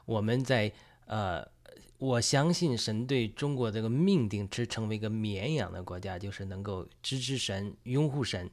[0.05, 0.73] 我们在
[1.05, 1.54] 呃。
[1.97, 8.49] 我相信神对中国这个命定是成为一个绵羊的国家，就是能够支持神、拥护神、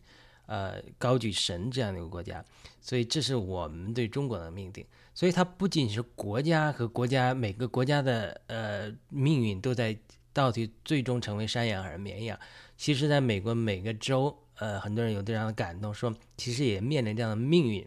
[0.47, 2.45] 呃高举神这样的一个国家。
[2.81, 4.87] 所以这是我们对中国的命定。
[5.15, 9.97] 所以它不仅是国家和国家每个国家的呃命运都在
[10.33, 12.39] 到底最终成为山羊还是绵羊。
[12.77, 17.87] 其实，在美国每个州，呃，很多人有这样的感动，说其实也面临这样的命运。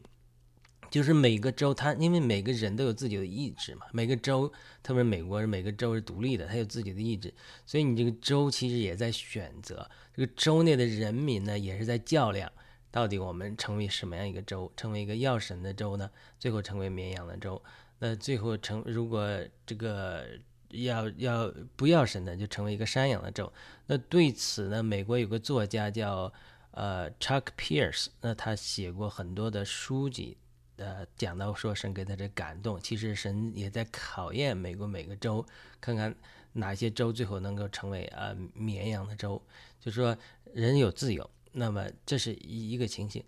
[0.90, 7.34] 就是每个州，它因为每个人都有自己的意志嘛，每个州，特别是美国，每个州是独立的，它有自己的意志，
[7.66, 12.52] 所以你这个州其实也在选择，这个州内的人民呢，也是在较量，
[12.92, 16.10] 到底我们成为什么样一个州，成为一个要神的州呢？
[16.40, 17.62] 最后成为绵羊的州，
[18.00, 19.28] 那最后成如果
[19.66, 20.26] 这个
[20.70, 23.52] 要要不要神的，就成为一个山羊的州。
[23.88, 26.32] 那对此呢，美国有个作家叫
[26.72, 30.38] 呃 Chuck Pierce，那他写过很多的书籍。
[30.78, 35.46] 呃，讲到说神给他这感动，其实神也在考验美国每个州，
[35.80, 36.14] 看看
[36.54, 39.42] 哪些州最后能够成为呃绵羊的州。
[39.80, 40.18] 就说
[40.54, 43.24] 人有自由，那么这是一一个情形。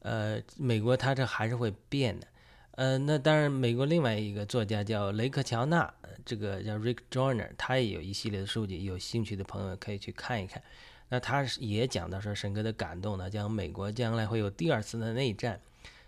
[0.00, 2.26] 呃，美国它这还是会变的。
[2.72, 5.92] 呃，那当然，美国另外一个作家叫雷克乔纳，
[6.24, 10.62] 这个叫 Rick Joyner，他也有一系列的书籍，有兴趣的朋友可以去看一看。
[11.10, 15.60] 那他也讲到说神给的感动呢，将美国将来会有第二次的内战。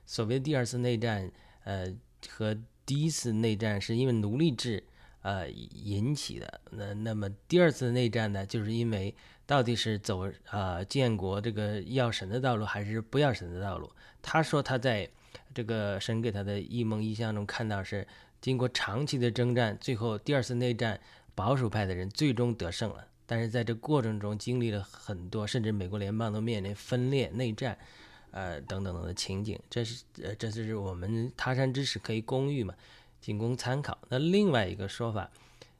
[0.06, 1.30] 所谓第二次内战，
[1.64, 1.86] 呃，
[2.28, 4.82] 和第一次内战是因为奴隶制，
[5.22, 6.60] 呃引起的。
[6.70, 9.14] 那那么第二次内战呢，就是因为
[9.46, 13.90] 到底是走啊建国这个要神的道路，还是不要神的道路？
[14.20, 15.08] 他说他在
[15.54, 18.06] 这个神给他的异梦异象中看到是
[18.40, 21.00] 经过长期的征战，最后第二次内战
[21.34, 23.06] 保守派的人最终得胜了。
[23.26, 27.78] 但是在这过程中经历了很多，甚至美国联邦都面临分裂内战。
[28.34, 32.74] 呃，等等等的情景，这是呃，这就是我们他山之石可以攻玉嘛，
[33.20, 33.96] 仅供参考。
[34.08, 35.30] 那另外一个说法，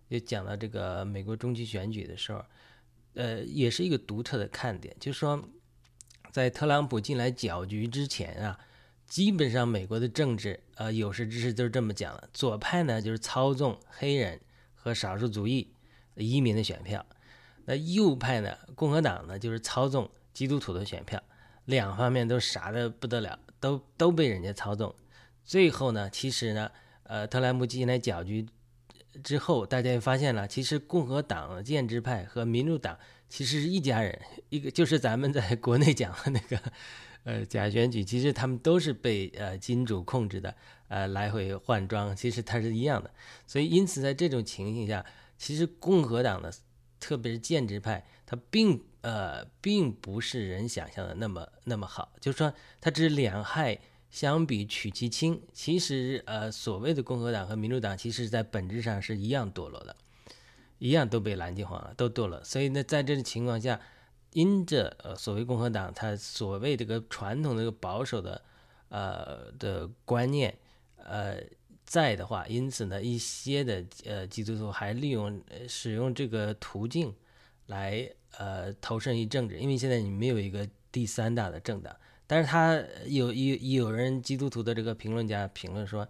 [0.09, 2.45] 就讲到这个美国中期选举的时候，
[3.15, 5.43] 呃，也是一个独特的看点，就是说，
[6.31, 8.61] 在特朗普进来搅局之前啊，
[9.09, 14.41] 基本上美国的政治，呃，有识之士都是这么讲的：左派呢就是操纵黑人
[14.77, 15.67] 和少数族裔
[16.15, 17.05] 移民的选票，
[17.65, 21.21] 那右派呢，共和党呢就是操纵基督徒的选票，
[21.67, 24.95] 两方面都傻的不得了，都都被人家操纵。
[25.45, 26.71] 最后呢，其实呢，
[27.05, 28.47] 呃，特朗普进来搅局
[29.23, 32.99] 之后，大家也发现了，其实共和党建制派和民主党
[33.29, 36.61] 其实是一家人，一个就是咱们在国内讲的那个。
[37.25, 40.55] 呃，假选举其实他们都是被呃金主控制的，
[40.89, 43.11] 呃，来回换装，其实它是一样的。
[43.47, 45.03] 所以，因此在这种情形下，
[45.39, 46.53] 其实共和党的，
[47.01, 52.13] 特别是建制派，它并呃并不是人想象的那么那么好。
[52.21, 53.79] 就是说，它只两害
[54.11, 55.41] 相比取其轻。
[55.53, 59.95] 其实，呃，所谓的共和党和民主党，其实在本质上是一样堕落的，
[60.79, 62.43] 一样都被蓝金黄了，都堕落。
[62.43, 63.81] 所以呢，在这种情况下。
[64.35, 68.43] 因着呃所谓共和党，他所谓这个传统的这个保守的
[68.89, 70.59] 呃的观念
[70.97, 71.41] 呃
[71.85, 77.15] 在的话，因此呢一些的呃基督徒还利用使用这个途径
[77.67, 81.95] 来呃投身于政治，因为现在你没有一个第三大的政党，
[82.27, 86.09] 但是他有有有人基督徒的这个评论家评论说，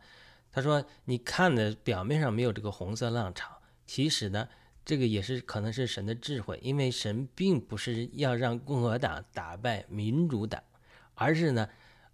[0.53, 4.49] 他说你看的表面上没有这个红色浪潮，其实呢。
[4.87, 10.63] 这个也是可能是神的智慧，因为神并不是要让共和党打败民主党，
[11.15, 11.67] 而是呢，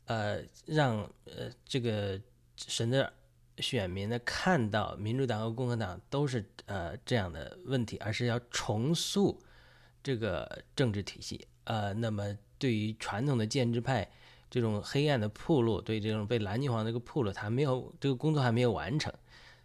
[0.04, 2.20] 呃，让呃这个
[2.56, 3.12] 神的
[3.58, 9.42] 选民呢看到民主党和共和党都是呃这样的问题，而是要重塑
[10.02, 11.46] 这个政治体系。
[11.64, 14.10] 呃，那么对于传统的建制派
[14.50, 19.12] 这种黑暗的铺路，对这种被蓝金黄这个铺路，他没有这个工作还没有完成，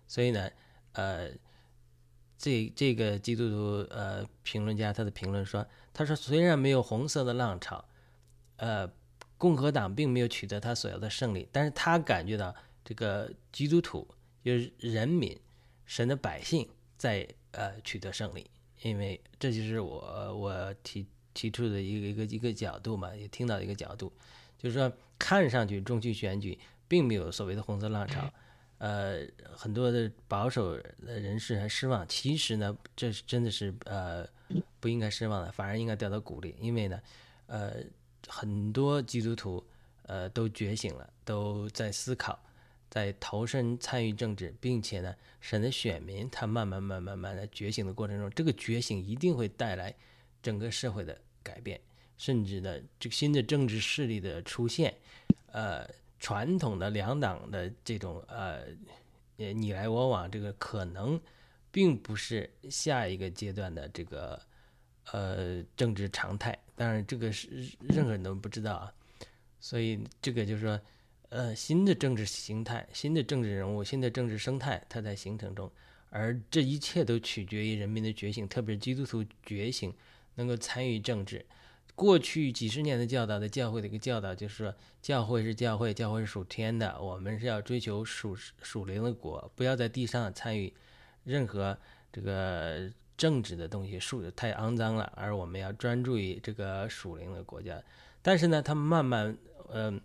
[0.07, 0.49] 所以呢，
[0.93, 1.29] 呃。
[2.37, 7.83] 这这个基督徒呃评论家他的评论说，他说虽然没有红色的浪潮，
[8.57, 8.91] 呃，
[9.37, 14.05] 共和党并没有取得他所要的胜利，但是他感觉到这个基督徒
[14.43, 15.39] 就是人民
[15.85, 16.67] 神的百姓
[16.97, 18.45] 在呃取得胜利，
[18.85, 24.13] 因为这就是我我提提出的一个一个一个角度嘛，也听到一个角度，
[24.59, 26.55] 就是说看上去中期选举
[26.87, 28.31] 并没有所谓的红色浪潮。
[28.77, 29.25] 呃，
[29.57, 32.07] 很多的保守的人士还失望。
[32.07, 34.23] 其实呢，这是真的是呃
[34.79, 36.55] 不应该失望的，反而应该得到鼓励。
[36.59, 37.01] 因为呢，
[37.47, 37.77] 呃，
[38.27, 39.65] 很多基督徒
[40.03, 42.37] 呃都觉醒了，都在思考，
[42.95, 49.93] 在投身参与政治，并且呢，神的选民他慢慢慢慢慢的觉醒的过程中，这个觉醒一定会带来
[50.41, 51.81] 整个社会的改变，
[52.17, 54.95] 甚至呢，这个新的政治势力的出现，
[55.47, 55.85] 呃。
[56.17, 58.63] 传统的两党的这种，呃
[59.35, 61.21] 你来我往，这个可能
[61.69, 64.41] 并不是下一个阶段的这个
[65.11, 66.57] 呃政治常态。
[66.73, 68.93] 当然，这个是任何人都不知道啊。
[69.59, 70.79] 所以，这个就是说，
[71.35, 75.69] 呃，新的政治形态、新的政治人物、新的政治生态，它在形成中。
[76.09, 79.93] 而这一切都取决于人民的觉醒，特别是基督徒觉醒，
[80.35, 81.45] 能够参与政治。
[81.93, 90.73] 过去几十年的教导的教会的一个教导就是说，教会是教会，教会是属天的，我们是要追求属属灵的国，不要在地上参与
[91.25, 91.77] 任何
[92.13, 97.83] 这个政治的东西，属太肮脏了，而我们要专注于这个属灵的国家。
[98.21, 99.37] 但是呢，他们慢慢，
[99.73, 99.99] 嗯，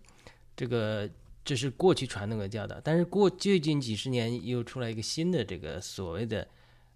[0.57, 1.09] 这个
[1.43, 6.47] 这是过去传统的教导，但是过最近几十年又出来一个新的这个所谓的。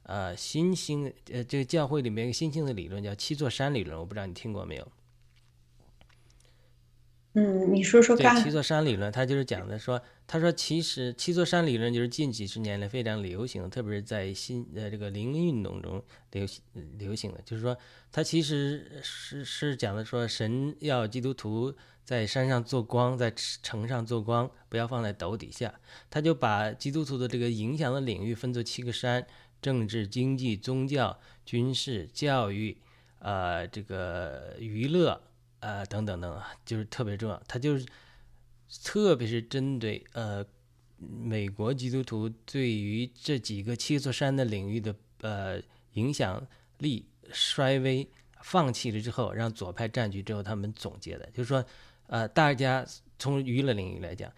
[0.08, 4.92] 呃，新兴呃，这个教会里面一个新兴的理论叫七座山理论，我不知道你听过没有？
[7.34, 8.40] 嗯，你说说看。
[8.44, 16.62] 七座山理论，它就是讲的说，他说其实七座山理论就是近几十年来非常流行的，特别是在新呃这个灵运动中流行
[17.00, 17.76] 流行的，就是说，
[18.12, 21.74] 它其实是是讲的说，神要基督徒
[22.06, 25.74] 在山上做光，在城上做光，不要放在斗底下。
[26.10, 29.28] 他就把基督徒的这个影响的领域分作七个山。
[29.62, 32.78] 政治、经济、宗教、军事、教育，
[33.18, 35.20] 呃，这个娱乐，
[35.60, 37.42] 呃，等等等，就是特别重要。
[37.48, 37.84] 他就是，
[38.84, 40.46] 特别是针对呃
[40.98, 45.60] 美国基督徒对于这几个七座山的领域的呃
[45.94, 46.46] 影响
[46.78, 48.08] 力衰微、
[48.42, 51.66] 放弃了之后，让左派占据之后，他们总结的，就是说，
[52.08, 52.86] 呃，大家
[53.20, 54.32] 从娱乐领域来讲，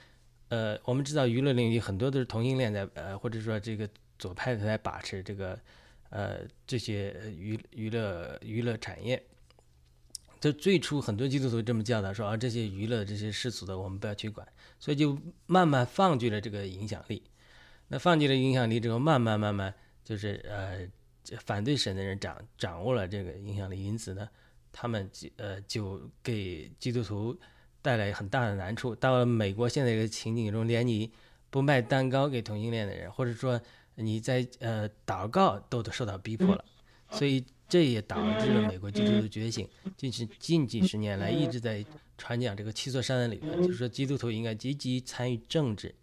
[0.49, 3.89] 呃，我们知道娱乐领域很多都是同性恋在，呃，或者说这个。
[4.19, 5.59] 左派在把持这个，
[6.09, 9.23] 呃，这些娱娱乐娱乐产业。
[10.39, 14.47] 就最初很多基督徒这么教导说啊，这些娱乐这些世俗的我们不要去管，
[14.79, 15.15] 所以就
[15.45, 17.21] 慢慢放弃了这个影响力。
[17.89, 19.71] 那放弃了影响力之后，慢慢慢慢
[20.03, 20.89] 就是呃，
[21.45, 24.27] 反对神的人掌掌握了这个影响力，因此呢，
[24.71, 27.39] 他们就呃就给基督徒
[27.81, 28.95] 带来很大的难处。
[28.95, 31.11] 到了美国现在这个情景中，连你
[31.49, 33.59] 不卖蛋糕给同性恋的人，或者说
[33.95, 36.65] 你在呃祷告都都受到逼迫了，
[37.11, 39.67] 所以这也导致了美国基督徒觉醒。
[39.95, 41.85] 近是近几十年来一直在
[42.17, 45.93] 传讲这个七座山的理论，就是说基督徒应该积极参与政治、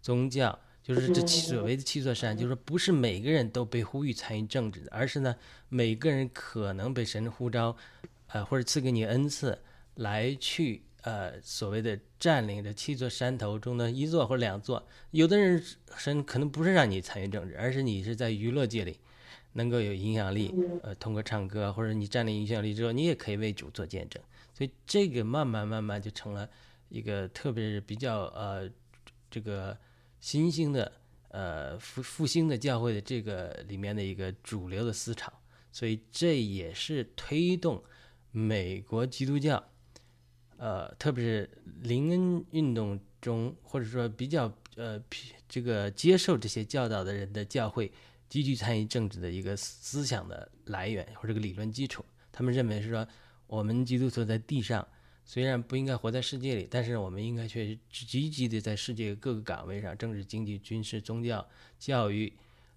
[0.00, 0.58] 宗教。
[0.84, 5.32] 就是这七所谓的七座山，就是说不是每个人都被呼吁参与政治的，而是呢
[5.68, 7.76] 每个人可能被神呼召，
[8.26, 9.56] 呃或者赐给你恩赐
[9.94, 14.84] 来去呃所谓的占领这七座山头中的一座或者两座。
[15.12, 15.62] 有的人
[15.96, 18.98] 神可能不是让你参与政治，而是你是在娱乐界里
[19.52, 24.20] 能够有影响力，呃通过唱歌或者你占领影响力之后，你也可以为主做见证。
[24.52, 26.48] 所以这个慢慢慢慢就成了
[26.88, 28.68] 一个特别是比较呃
[29.30, 29.78] 这个。
[30.24, 30.92] 新兴的
[31.30, 35.32] 呃复复兴的教会的这个里面的一个主流的思潮，
[35.72, 37.82] 所以这也是推动
[38.30, 39.71] 美国基督教，
[40.62, 41.50] 呃，特别是
[41.80, 44.44] 林恩运动中，或者说比较
[44.76, 45.02] 呃
[45.48, 47.90] 这个接受这些教导的人的教会
[48.28, 52.04] 积极参与政治的一个思想的来源或者个理论基础。
[52.30, 53.04] 他们认为是说，
[53.48, 54.86] 我们基督徒在地上。
[55.24, 61.44] 虽然不应该活在世界里，但是我们应该去积极的在世界各个岗位上，政治、经济、军事、宗教、
[61.78, 62.32] 教育，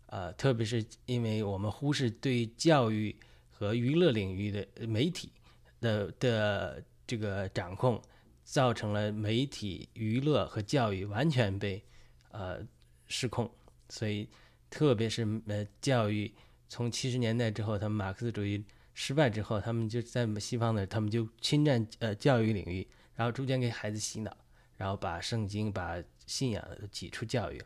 [0.08, 3.16] 呃，特别是因为我们忽视对教育
[3.52, 5.30] 和娱乐领域的媒体
[5.82, 8.02] 的的这个掌控，
[8.44, 11.84] 造成了媒体、娱乐和教育完全被
[12.32, 12.60] 呃
[13.08, 13.50] 失控。
[13.90, 14.30] 所以，
[14.70, 16.34] 特别是呃教育，
[16.68, 18.64] 从七十年代之后，他们马克思主义。
[18.98, 24.34] 失败之后，他们就在西方的，他们就侵占呃教育领域，然后逐渐给孩子洗脑，
[24.78, 27.62] 然后把圣经、把信仰挤出教育，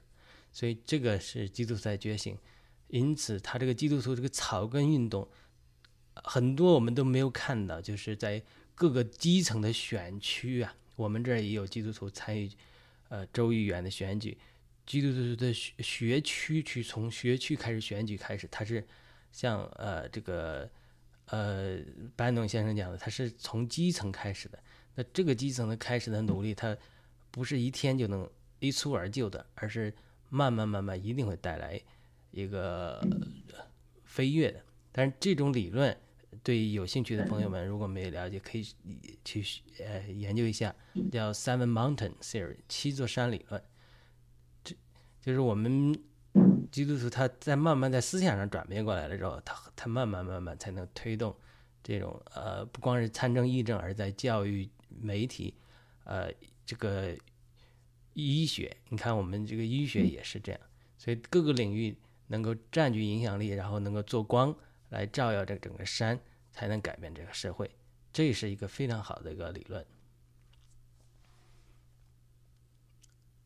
[0.52, 2.36] 所以这个是基督徒在觉醒。
[2.88, 5.30] 因此，他这个基督徒这个草根运动，
[6.16, 8.42] 很多我们都没有看到，就是在
[8.80, 12.50] 各个基层的选区啊，我们这儿也有基督徒参与，
[13.10, 14.38] 呃州议员的选举，
[14.86, 18.88] 基督徒的学学区去从学区开始选举开始，他是
[19.34, 20.70] 像呃这个。
[21.32, 21.78] 呃，
[22.16, 24.58] 班农先生讲的，他是从基层开始的。
[24.96, 26.76] 那这个基层的开始的努力，他
[27.30, 28.28] 不是一天就能
[28.58, 29.94] 一蹴而就的，而是
[30.30, 31.80] 慢慢慢慢，一定会带来
[32.32, 33.00] 一个
[34.06, 34.60] 飞跃的。
[34.92, 35.96] 但是这种理论，
[36.44, 38.66] 对有兴趣的朋友们，如果没有了解，可以
[39.24, 39.44] 去
[39.80, 40.76] 呃研究一下，
[41.12, 43.64] 叫 Seven Mountain Theory 七座山理论。
[44.64, 44.76] 这
[45.22, 45.98] 就是我们。
[46.72, 51.36] 基督徒他在慢慢在思想上转变过来了之后，他他慢慢慢慢才能推动
[51.82, 55.56] 这种呃不光是参政议政，而在教育、媒体、
[56.04, 56.32] 呃
[56.68, 57.18] 这个
[58.14, 60.62] 医学，你看我们这个医学也是这样，
[60.96, 64.56] 所以各个领域能够占据影响力，然后能够做光
[64.90, 66.20] 来照耀这整个山，
[66.52, 67.70] 才能改变这个社会，
[68.12, 69.86] 这是一个非常好的一个理论。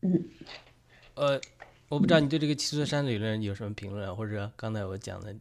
[0.02, 0.24] 嗯，
[1.14, 1.40] 呃。
[1.90, 5.36] 我不知道你对这个七座山理论有什么评论，或者刚才我讲的，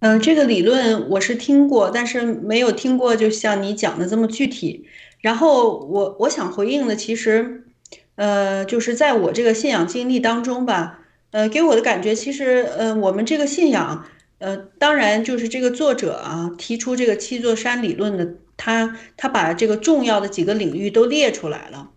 [0.00, 4.86] 嗯，这个理论我是听过，但是没有听过就像你讲的这么具体。
[5.20, 7.66] 然后我我想回应的，其实，
[8.14, 11.03] 呃，就是在我这个信仰经历当中吧，
[11.34, 14.06] 呃，给我的感觉，其实，呃，我们这个信仰，
[14.38, 21.90] 呃，当然就是这个作者啊提出这个七座山理论的，他他把这个重要的几个领域都列出来了。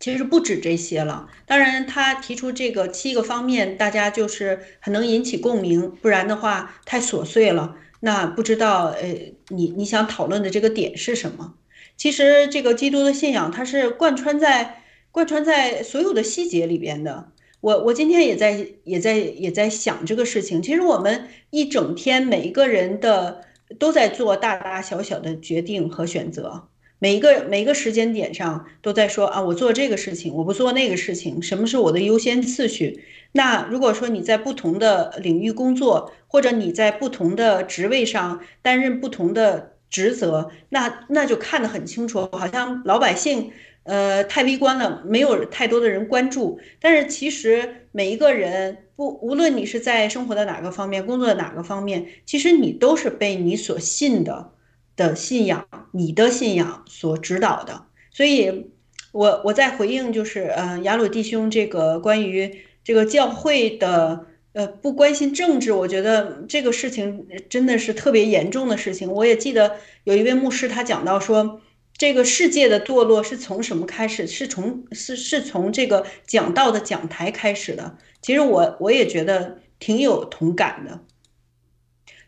[0.00, 7.76] 其实不止这些了，当然他提出这个七个方面，大家就是很能引起共鸣，不然的话太琐碎了。
[8.00, 11.52] 那不知道，呃，你你想讨论的这个点是什么？
[11.98, 17.28] 其实这个基督的信仰，它是贯穿在贯穿在所有的细节里边的。
[17.64, 20.60] 我我今天也在也在也在想这个事情。
[20.60, 23.40] 其实我们一整天每一个人的
[23.78, 26.68] 都在做大大小小的决定和选择。
[26.98, 33.02] 每一个每一个时间点上都在说啊，我做这个事情，我不做那个事情，什么是我的优先次序？
[33.32, 43.50] 那如果说你在不同的领域工作，或者你在不同的职位上担任不同的职责，那那就看得很清楚，好像老百姓
[43.84, 46.58] 呃太微观了，没有太多的人关注。
[46.80, 54.50] 但是其实每一个人不，无论你是在生活的哪个方面，工作的哪个方面，其实你都是被你所信的。
[54.96, 58.70] 的信仰，你的信仰所指导的，所以，
[59.10, 69.10] 我我在回应就是，呃，雅鲁弟兄这个关于这个教会的，呃，不关心政治，我觉得这个事情真的是特别严重的事情。
[69.10, 71.60] 我也记得有一位牧师他讲到说，
[71.96, 74.26] 这个世界的堕落是从什么开始？
[74.26, 77.98] 是从是是从这个讲道的讲台开始的。
[78.20, 81.00] 其实我我也觉得挺有同感的。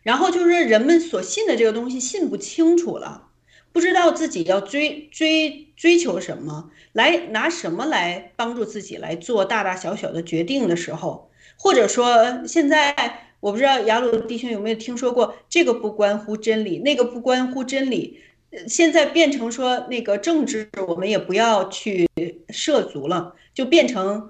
[0.03, 3.27] 然后就是人们所信的这个东西信不清楚了，
[3.73, 12.95] 不知道自己要追追追求什么，来拿什么来帮助自己来做大大小小的决定的时候，或者说现在
[13.41, 18.21] 我不知道雅鲁弟兄有没有听说过这个不关乎真理，那个不关乎真理，
[18.67, 22.07] 现在变成说那个政治我们也不要去
[22.49, 24.29] 涉足了，就变成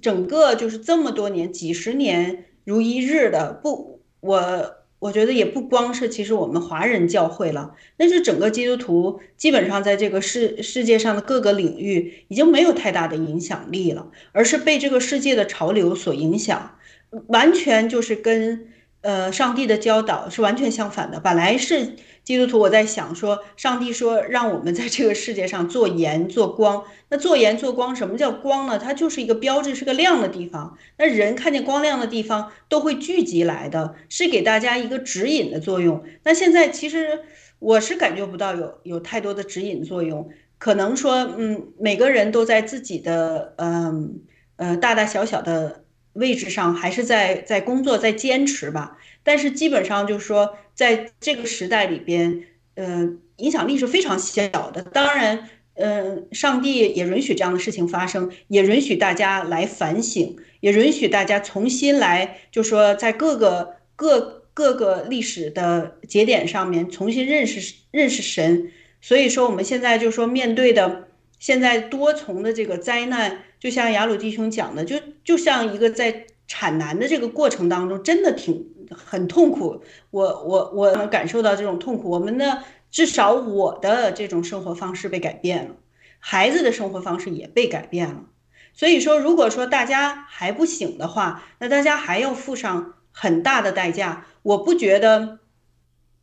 [0.00, 4.72] 整个就是这么多年几十年如一日的不我。
[4.98, 16.78] 我觉得也不光是其实我们华人教会了，那是整个基督徒基本上在这个世世界上的各个领域已经没有太大的影响力了，而是被这个世界的潮流所影响，
[17.26, 18.68] 完全就是跟
[19.02, 21.20] 呃上帝的教导是完全相反的。
[21.20, 21.94] 本来是
[22.26, 26.82] 基督徒，我在想说，上帝说让我们在这个世界上做盐做光。
[27.08, 28.80] 那做盐做光，什么叫光呢？
[28.80, 30.76] 它就是一个标志，是个亮的地方。
[30.98, 36.02] 那人看见光亮的地方都会聚集来的，是给大家一个指引的作用。
[36.24, 37.20] 那现在其实
[37.60, 44.20] 我是感觉不到有有太多的指引作用，可能说，嗯，每个人都在自己的，嗯
[44.56, 45.84] 呃大大小小的
[46.16, 48.98] 位置上，还是在在工作，在坚持吧。
[49.22, 52.42] 但是基本上就是说，在这个时代里边，
[52.74, 54.82] 呃，影响力是非常小的。
[54.82, 55.48] 当然。
[55.78, 68.72] 嗯，上帝也允许这样的事情发生，也允许大家来反省，也允许大家重新来，就说在各个各各个历史的节点上面重新认识认识神。
[69.02, 71.08] 所以说，我们现在就说面对的
[71.38, 79.82] 现在多重的这个灾难，就像雅鲁弟兄讲的，就就像一个在产难的这个过程当中，真的挺很痛苦。
[80.10, 82.10] 我我我能感受到这种痛苦。
[82.10, 82.62] 我们呢？
[82.88, 85.74] 至少我的这种生活方式被改变了，
[86.18, 88.24] 孩子的生活方式也被改变了。
[88.72, 94.26] 所以说，如果说大家还不醒的话，那大家还要付上很大的代价。
[94.42, 95.40] 我不觉得，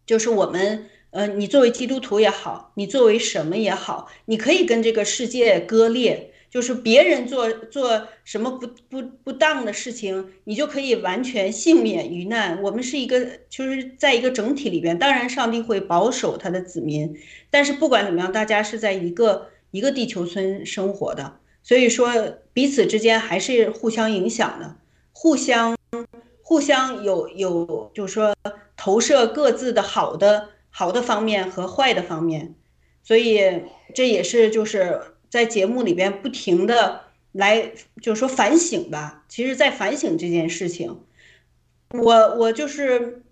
[0.06, 6.33] 就是我们，呃，你作为基督徒也好，你作为什么也好，你可以跟这个世界割裂。
[6.54, 12.62] 就是别人做做什么不不不当的事情，你就可以完全幸免于难。
[12.62, 17.18] 我们是一个，就是在一个整体里边，当然上帝会保守他的子民，
[17.50, 22.14] 但是不管怎么样，大家是在一个一个地球村生活的，所以说
[22.54, 24.76] 彼此之间还是互相影响的，
[25.12, 25.76] 互相
[26.44, 28.36] 互相有有，就是说
[28.78, 32.54] 投射各自的好的好的方面和坏的方面，
[33.02, 33.42] 所以
[33.96, 35.02] 这也是就是。
[35.34, 39.26] 在节目里边不停的来，就是说反省吧。
[39.28, 41.00] 其实，在反省这件事情，
[41.90, 43.24] 我我就是，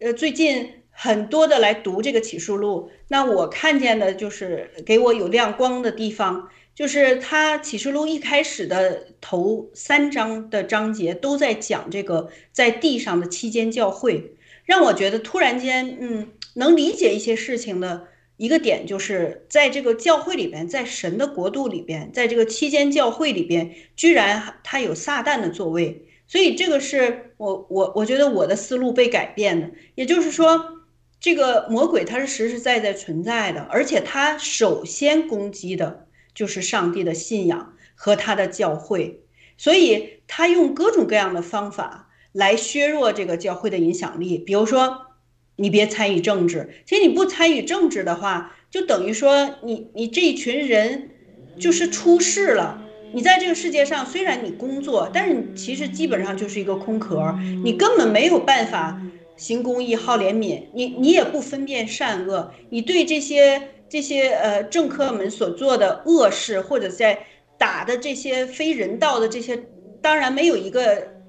[0.00, 18.09] 呃，最近很多的来读这个启示录，那我看见的就是给我有亮光的地方，就是他启示录一开始的头三章的章节都在讲这个在地上的期间教会，让我觉得突然间，嗯，能理解一些事情的。
[18.40, 29.70] 一个点就是在这个教会里边，在神的国度里边，在这个期间教会里边，居然他有撒旦的座位，所以这个是我我我觉得我的思路被改变的。
[29.94, 30.80] 也就是说，
[31.20, 39.20] 这个魔鬼他是实实在在存在的，而且他首先攻击的就是上帝的信仰和他的教会，
[39.58, 45.09] 所以他用各种各样的方法来削弱这个教会的影响力，比如说。
[45.60, 51.10] 你别参与政治，其实你不参与政治的话，就等于说你你这一群人
[51.58, 52.82] 就是出事了。
[53.12, 58.98] 你在这个世界上虽然你工作，但是你其实基本上就是一个空壳，你根本没有办法
[59.36, 67.18] 行公义、好怜悯，你你也不分辨善恶，你对这些这些呃政客们所做的恶事，或者在
[67.58, 69.62] 打的这些非人道的这些，
[70.00, 71.19] 当然没有一个。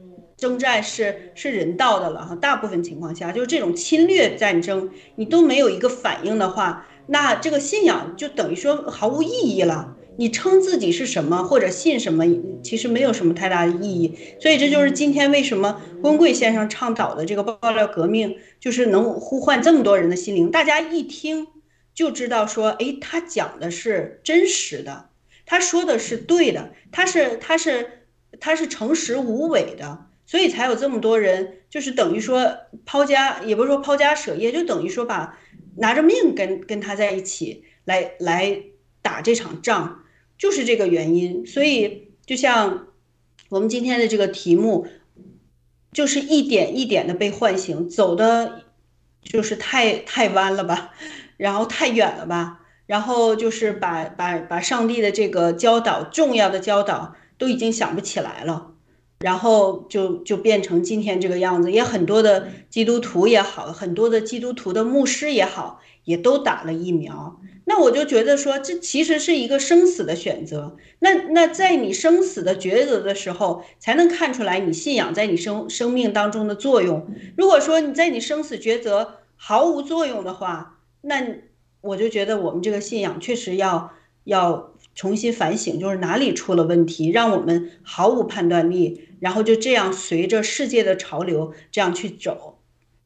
[0.41, 9.95] 征战是是人道的了哈，大部分情况下就是这种侵略战争，你都没有一个反应的话，那这个信仰就等于说毫无意义了。
[10.17, 12.25] 你称自己是什么或者信什么，
[12.63, 14.17] 其实没有什么太大的意义。
[14.39, 20.49] 所以这就是今天为什么温贵先生倡导的这个爆料革命，就是能呼唤这么多人的心灵。
[20.49, 21.47] 大家一听
[21.93, 25.09] 就知道说，哎，他讲的是真实的，
[25.45, 28.07] 他说的是对的，他是他是
[28.39, 30.07] 他是诚实无伪的。
[30.31, 32.55] 所以才有这么多人，就是等于说
[32.85, 35.37] 抛家，也不是说抛家舍业，就等于说把
[35.75, 38.63] 拿着命跟跟他在一起来来
[39.01, 40.05] 打这场仗，
[40.37, 41.45] 就是这个原因。
[41.45, 42.87] 所以就像
[43.49, 44.87] 我们今天的这个题目，
[45.91, 48.61] 就是一点一点的被唤醒，走的
[49.21, 50.93] 就是太太弯了吧，
[51.35, 58.70] 然后太远了吧，然后就是把把把上帝的这个教导，重要的教导都已经想不起来了。
[59.21, 67.39] 然后就就变成今天这个样子，也很多的基督徒也好，很多的基督徒的牧师也好，也都打了疫苗。
[67.65, 70.75] 那我就觉得说，这其实是一个生死的选择。
[70.99, 77.07] 那那在你生死的抉择的时候，才能看出来你信仰在你生生命当中的作用。
[77.37, 81.23] 如果说你在你生死抉择毫无作用的话，那
[81.81, 83.91] 我就觉得我们这个信仰确实要
[84.23, 92.59] 要重新反省，就是哪里出了问题，让我们毫无判断力，然后就这样随着世界的潮流这样去走。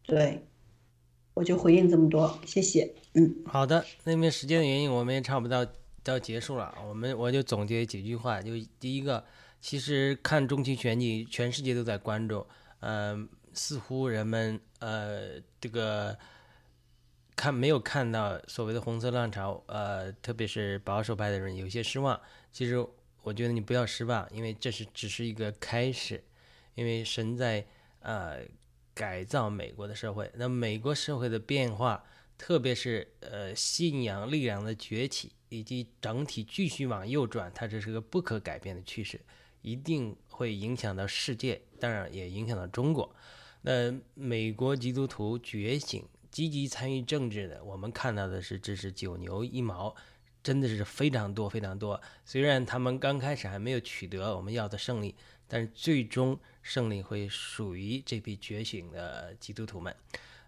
[0.05, 0.45] 对，
[1.35, 2.93] 我就回应这么多，谢谢。
[3.13, 5.65] 嗯，好的，那因为时间的原因，我们也差不多
[6.03, 6.75] 到结束了。
[6.85, 9.23] 我们我就总结几句话，就第一个，
[9.61, 12.45] 其实看中期选举，全世界都在关注，
[12.81, 13.17] 呃，
[13.53, 16.17] 似乎人们呃这个
[17.35, 22.19] 看没有看到所谓的红色浪潮，呃，特别是保守派的人有些失望。
[22.51, 22.85] 其实
[23.23, 26.23] 我觉得你不要失望，因为这是只是一个开始，
[26.75, 27.65] 因为神在
[27.99, 28.39] 呃
[28.93, 32.03] 改造美国的社会，那美国社会的变化。
[32.37, 39.21] 特别是呃信仰力量的崛起，以及整体继续往右转，它这是个不可改变的趋势，
[39.61, 43.15] 一定会影响到世界，当然也影响到中国。
[43.61, 46.05] 那美国基督徒觉醒、
[46.35, 49.95] 积极参与政治的，我们看到的是这是九牛一毛，
[50.43, 52.01] 真的是非常多非常多。
[52.25, 55.15] 虽然他们刚开始还没有取得我们要的胜利，
[55.47, 59.95] 但是最终胜利会属于这批觉醒的基督徒们。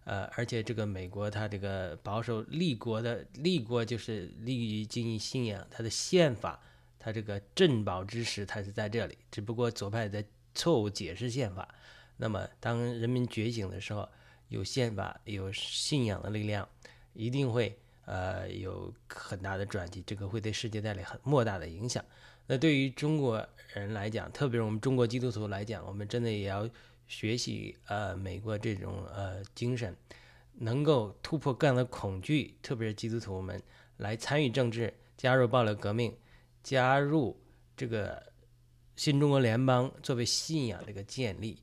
[0.04, 6.60] 呃，而且这个美国，它这个保守立国的立国就是立于经义信仰，它的宪法，
[7.00, 9.18] 它这个镇保之石，它是在这里。
[9.32, 11.74] 只不过左派在错误解释宪法。
[12.18, 14.10] 那么，当人民觉醒的时候，
[14.50, 16.68] 有宪法，有信仰的力量，
[17.14, 22.04] 一定会呃有很大的转机，这个会对世界带来很莫大的影响。
[22.46, 26.70] 那对于中国人来讲，特别是我们中国基督徒来讲，我们真的也要。
[27.10, 29.96] 学习呃美国这种呃精神，
[30.56, 33.64] 能够突破各样的恐惧，特别是基督徒们
[33.96, 36.14] 来参与政治，加入暴乱革命，
[36.62, 37.40] 加入
[37.78, 38.22] 这个
[38.98, 41.58] 新中国联邦作为信仰这个建立。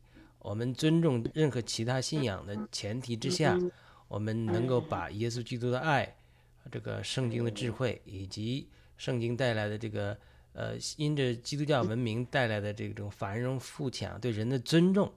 [0.45, 3.59] 我们尊重任何其他信仰的前提之下，
[4.07, 6.17] 我们能够把耶稣基督的爱、
[6.71, 8.69] 这个圣经的智慧以及
[8.99, 10.17] 圣经带来的这个
[10.53, 15.11] 呃因着基督教文明带来的这种繁荣富强、对人的尊重。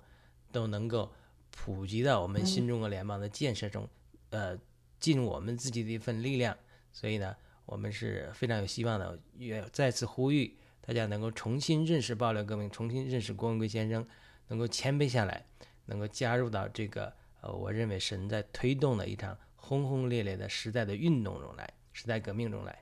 [0.50, 1.12] 都能够
[1.52, 3.88] 普及到我们新中国联邦的建设中，
[4.30, 4.58] 呃，
[4.98, 6.58] 尽我们自己的一份力量。
[6.94, 14.08] 所以呢，我们是非常有希望的，也再次呼吁大家能够重新认识暴乱革命，重新认识郭文贵先生，
[14.48, 15.46] 能够谦卑下来，
[15.86, 22.78] 能够加入到这个呃，我认为神在推动的一场轰轰烈烈的时代的运动中来，时代革命中来。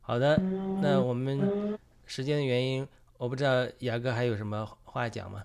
[0.00, 0.36] 好的，
[0.82, 2.86] 那我们时间的原因，
[3.18, 5.44] 我不知道雅哥还有什么话讲吗？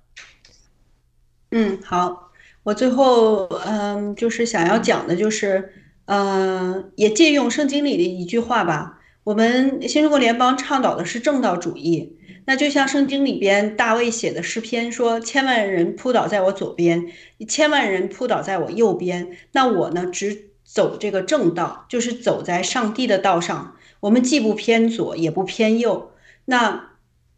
[1.51, 2.31] 嗯，好，
[2.63, 5.73] 我最后嗯，就是想要讲的，就是
[6.05, 8.99] 嗯，也借用圣经里的一句话吧。
[9.23, 12.16] 我们新中国联邦倡导的是正道主义，
[12.49, 17.11] 那就像圣经里边大卫写的诗篇说：“千万人扑倒在我左边，
[17.45, 23.75] 千万人扑倒在我右边。”那我呢，只走这个正道，就是走在上帝的道上。
[23.99, 26.11] 我们既不偏左，也不偏右。
[26.45, 26.91] 那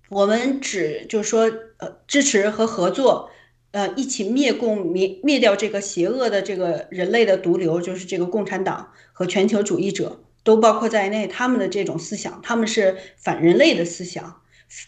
[0.10, 3.32] 我们只就是说，呃，支持和合作。
[3.72, 11.26] 呃，一起灭共灭灭掉这个邪恶的这个人类的毒瘤，就是这个共产党和全球主义者都包括在内。
[11.28, 14.39] 他们的这种思想，他们是反人类的思想。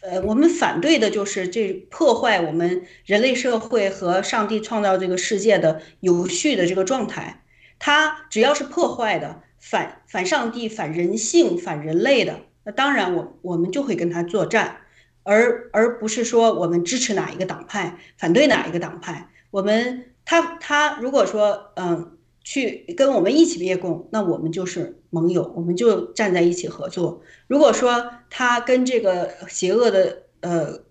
[0.02, 7.44] 呃，我们反对的就是这破坏我们人类社会和上帝创造这个世界的有序的这个状态。
[7.80, 14.78] 他只要是破坏的，反反上帝、反人性、反人类的，那当然我我们就会跟他作战。
[15.24, 19.30] 而而不是说我们支持哪一个党派，反对哪一个党派。
[19.52, 27.22] 我们他他如果说嗯去跟我们一起灭共，那我们就是盟友，我们就站在一起合作。
[27.48, 30.82] 如果说他跟这个邪恶的呃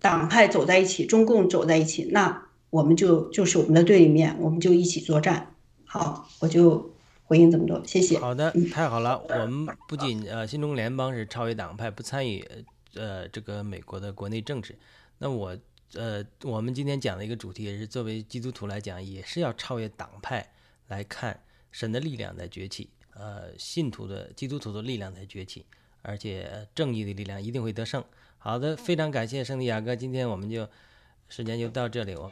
[0.00, 5.54] 党派走在一起，中共走在一起，那我们就就是我们的对立面，我们就一起作战。
[5.84, 6.92] 好，我就
[7.24, 8.18] 回应这么多，谢谢。
[8.18, 9.20] 好的，太好了。
[9.28, 12.44] 我们不仅呃新中联邦是超越党派，不参与。
[12.96, 14.74] 呃，这个美国的国内政治，
[15.18, 15.56] 那我
[15.94, 20.44] 呃，我们今天讲的一个主题也是作为基督徒来讲，也是要超越党派
[20.90, 25.64] 来看神的力量在崛起，呃，信徒的基督徒的力量在崛起，
[26.02, 28.04] 而且正义的力量一定会得胜。
[28.38, 30.68] 好的，非常感谢圣地亚哥，今天我们就
[31.28, 32.30] 时间就到这里，我。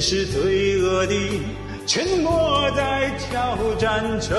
[0.00, 1.14] 是罪恶的
[1.86, 4.36] 沉默，在挑战着。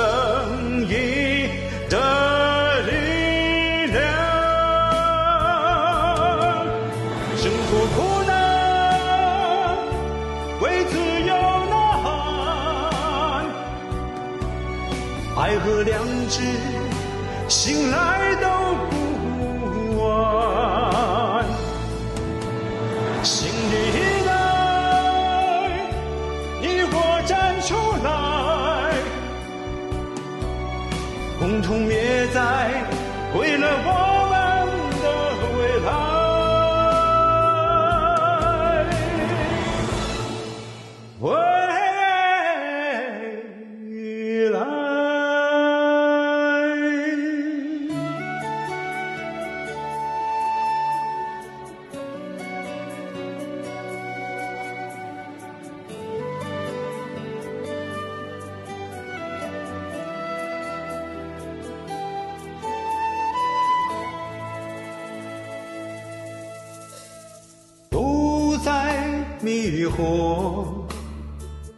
[69.48, 70.66] 迷惑，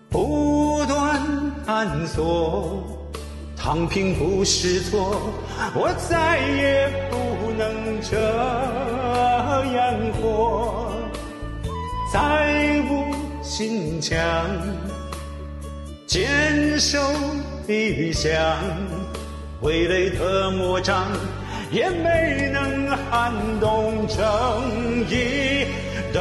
[0.09, 1.22] 不断
[1.63, 2.82] 探索，
[3.55, 5.22] 躺平不是错，
[5.76, 8.17] 我再也不能这
[9.78, 10.91] 样活，
[12.11, 13.13] 再无
[13.43, 14.17] 心墙，
[16.07, 16.97] 坚守
[17.67, 18.34] 理想，
[19.61, 21.05] 挥泪的魔掌。
[21.72, 24.17] 也没能撼动正
[25.07, 25.67] 义
[26.11, 26.20] 的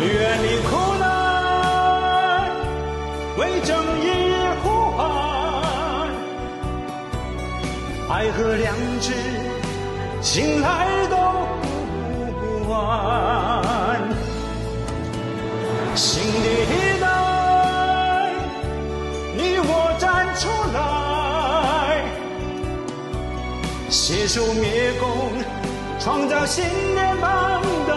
[0.00, 1.06] 远离苦难，
[3.36, 4.06] 为正义
[4.62, 6.08] 呼喊，
[8.08, 9.12] 爱和良知，
[10.22, 11.16] 醒来都
[12.38, 14.00] 不晚。
[15.96, 17.06] 新的一代。
[19.36, 20.78] 你我站出来，
[23.90, 25.32] 携手灭共，
[25.98, 27.87] 创造新的未来。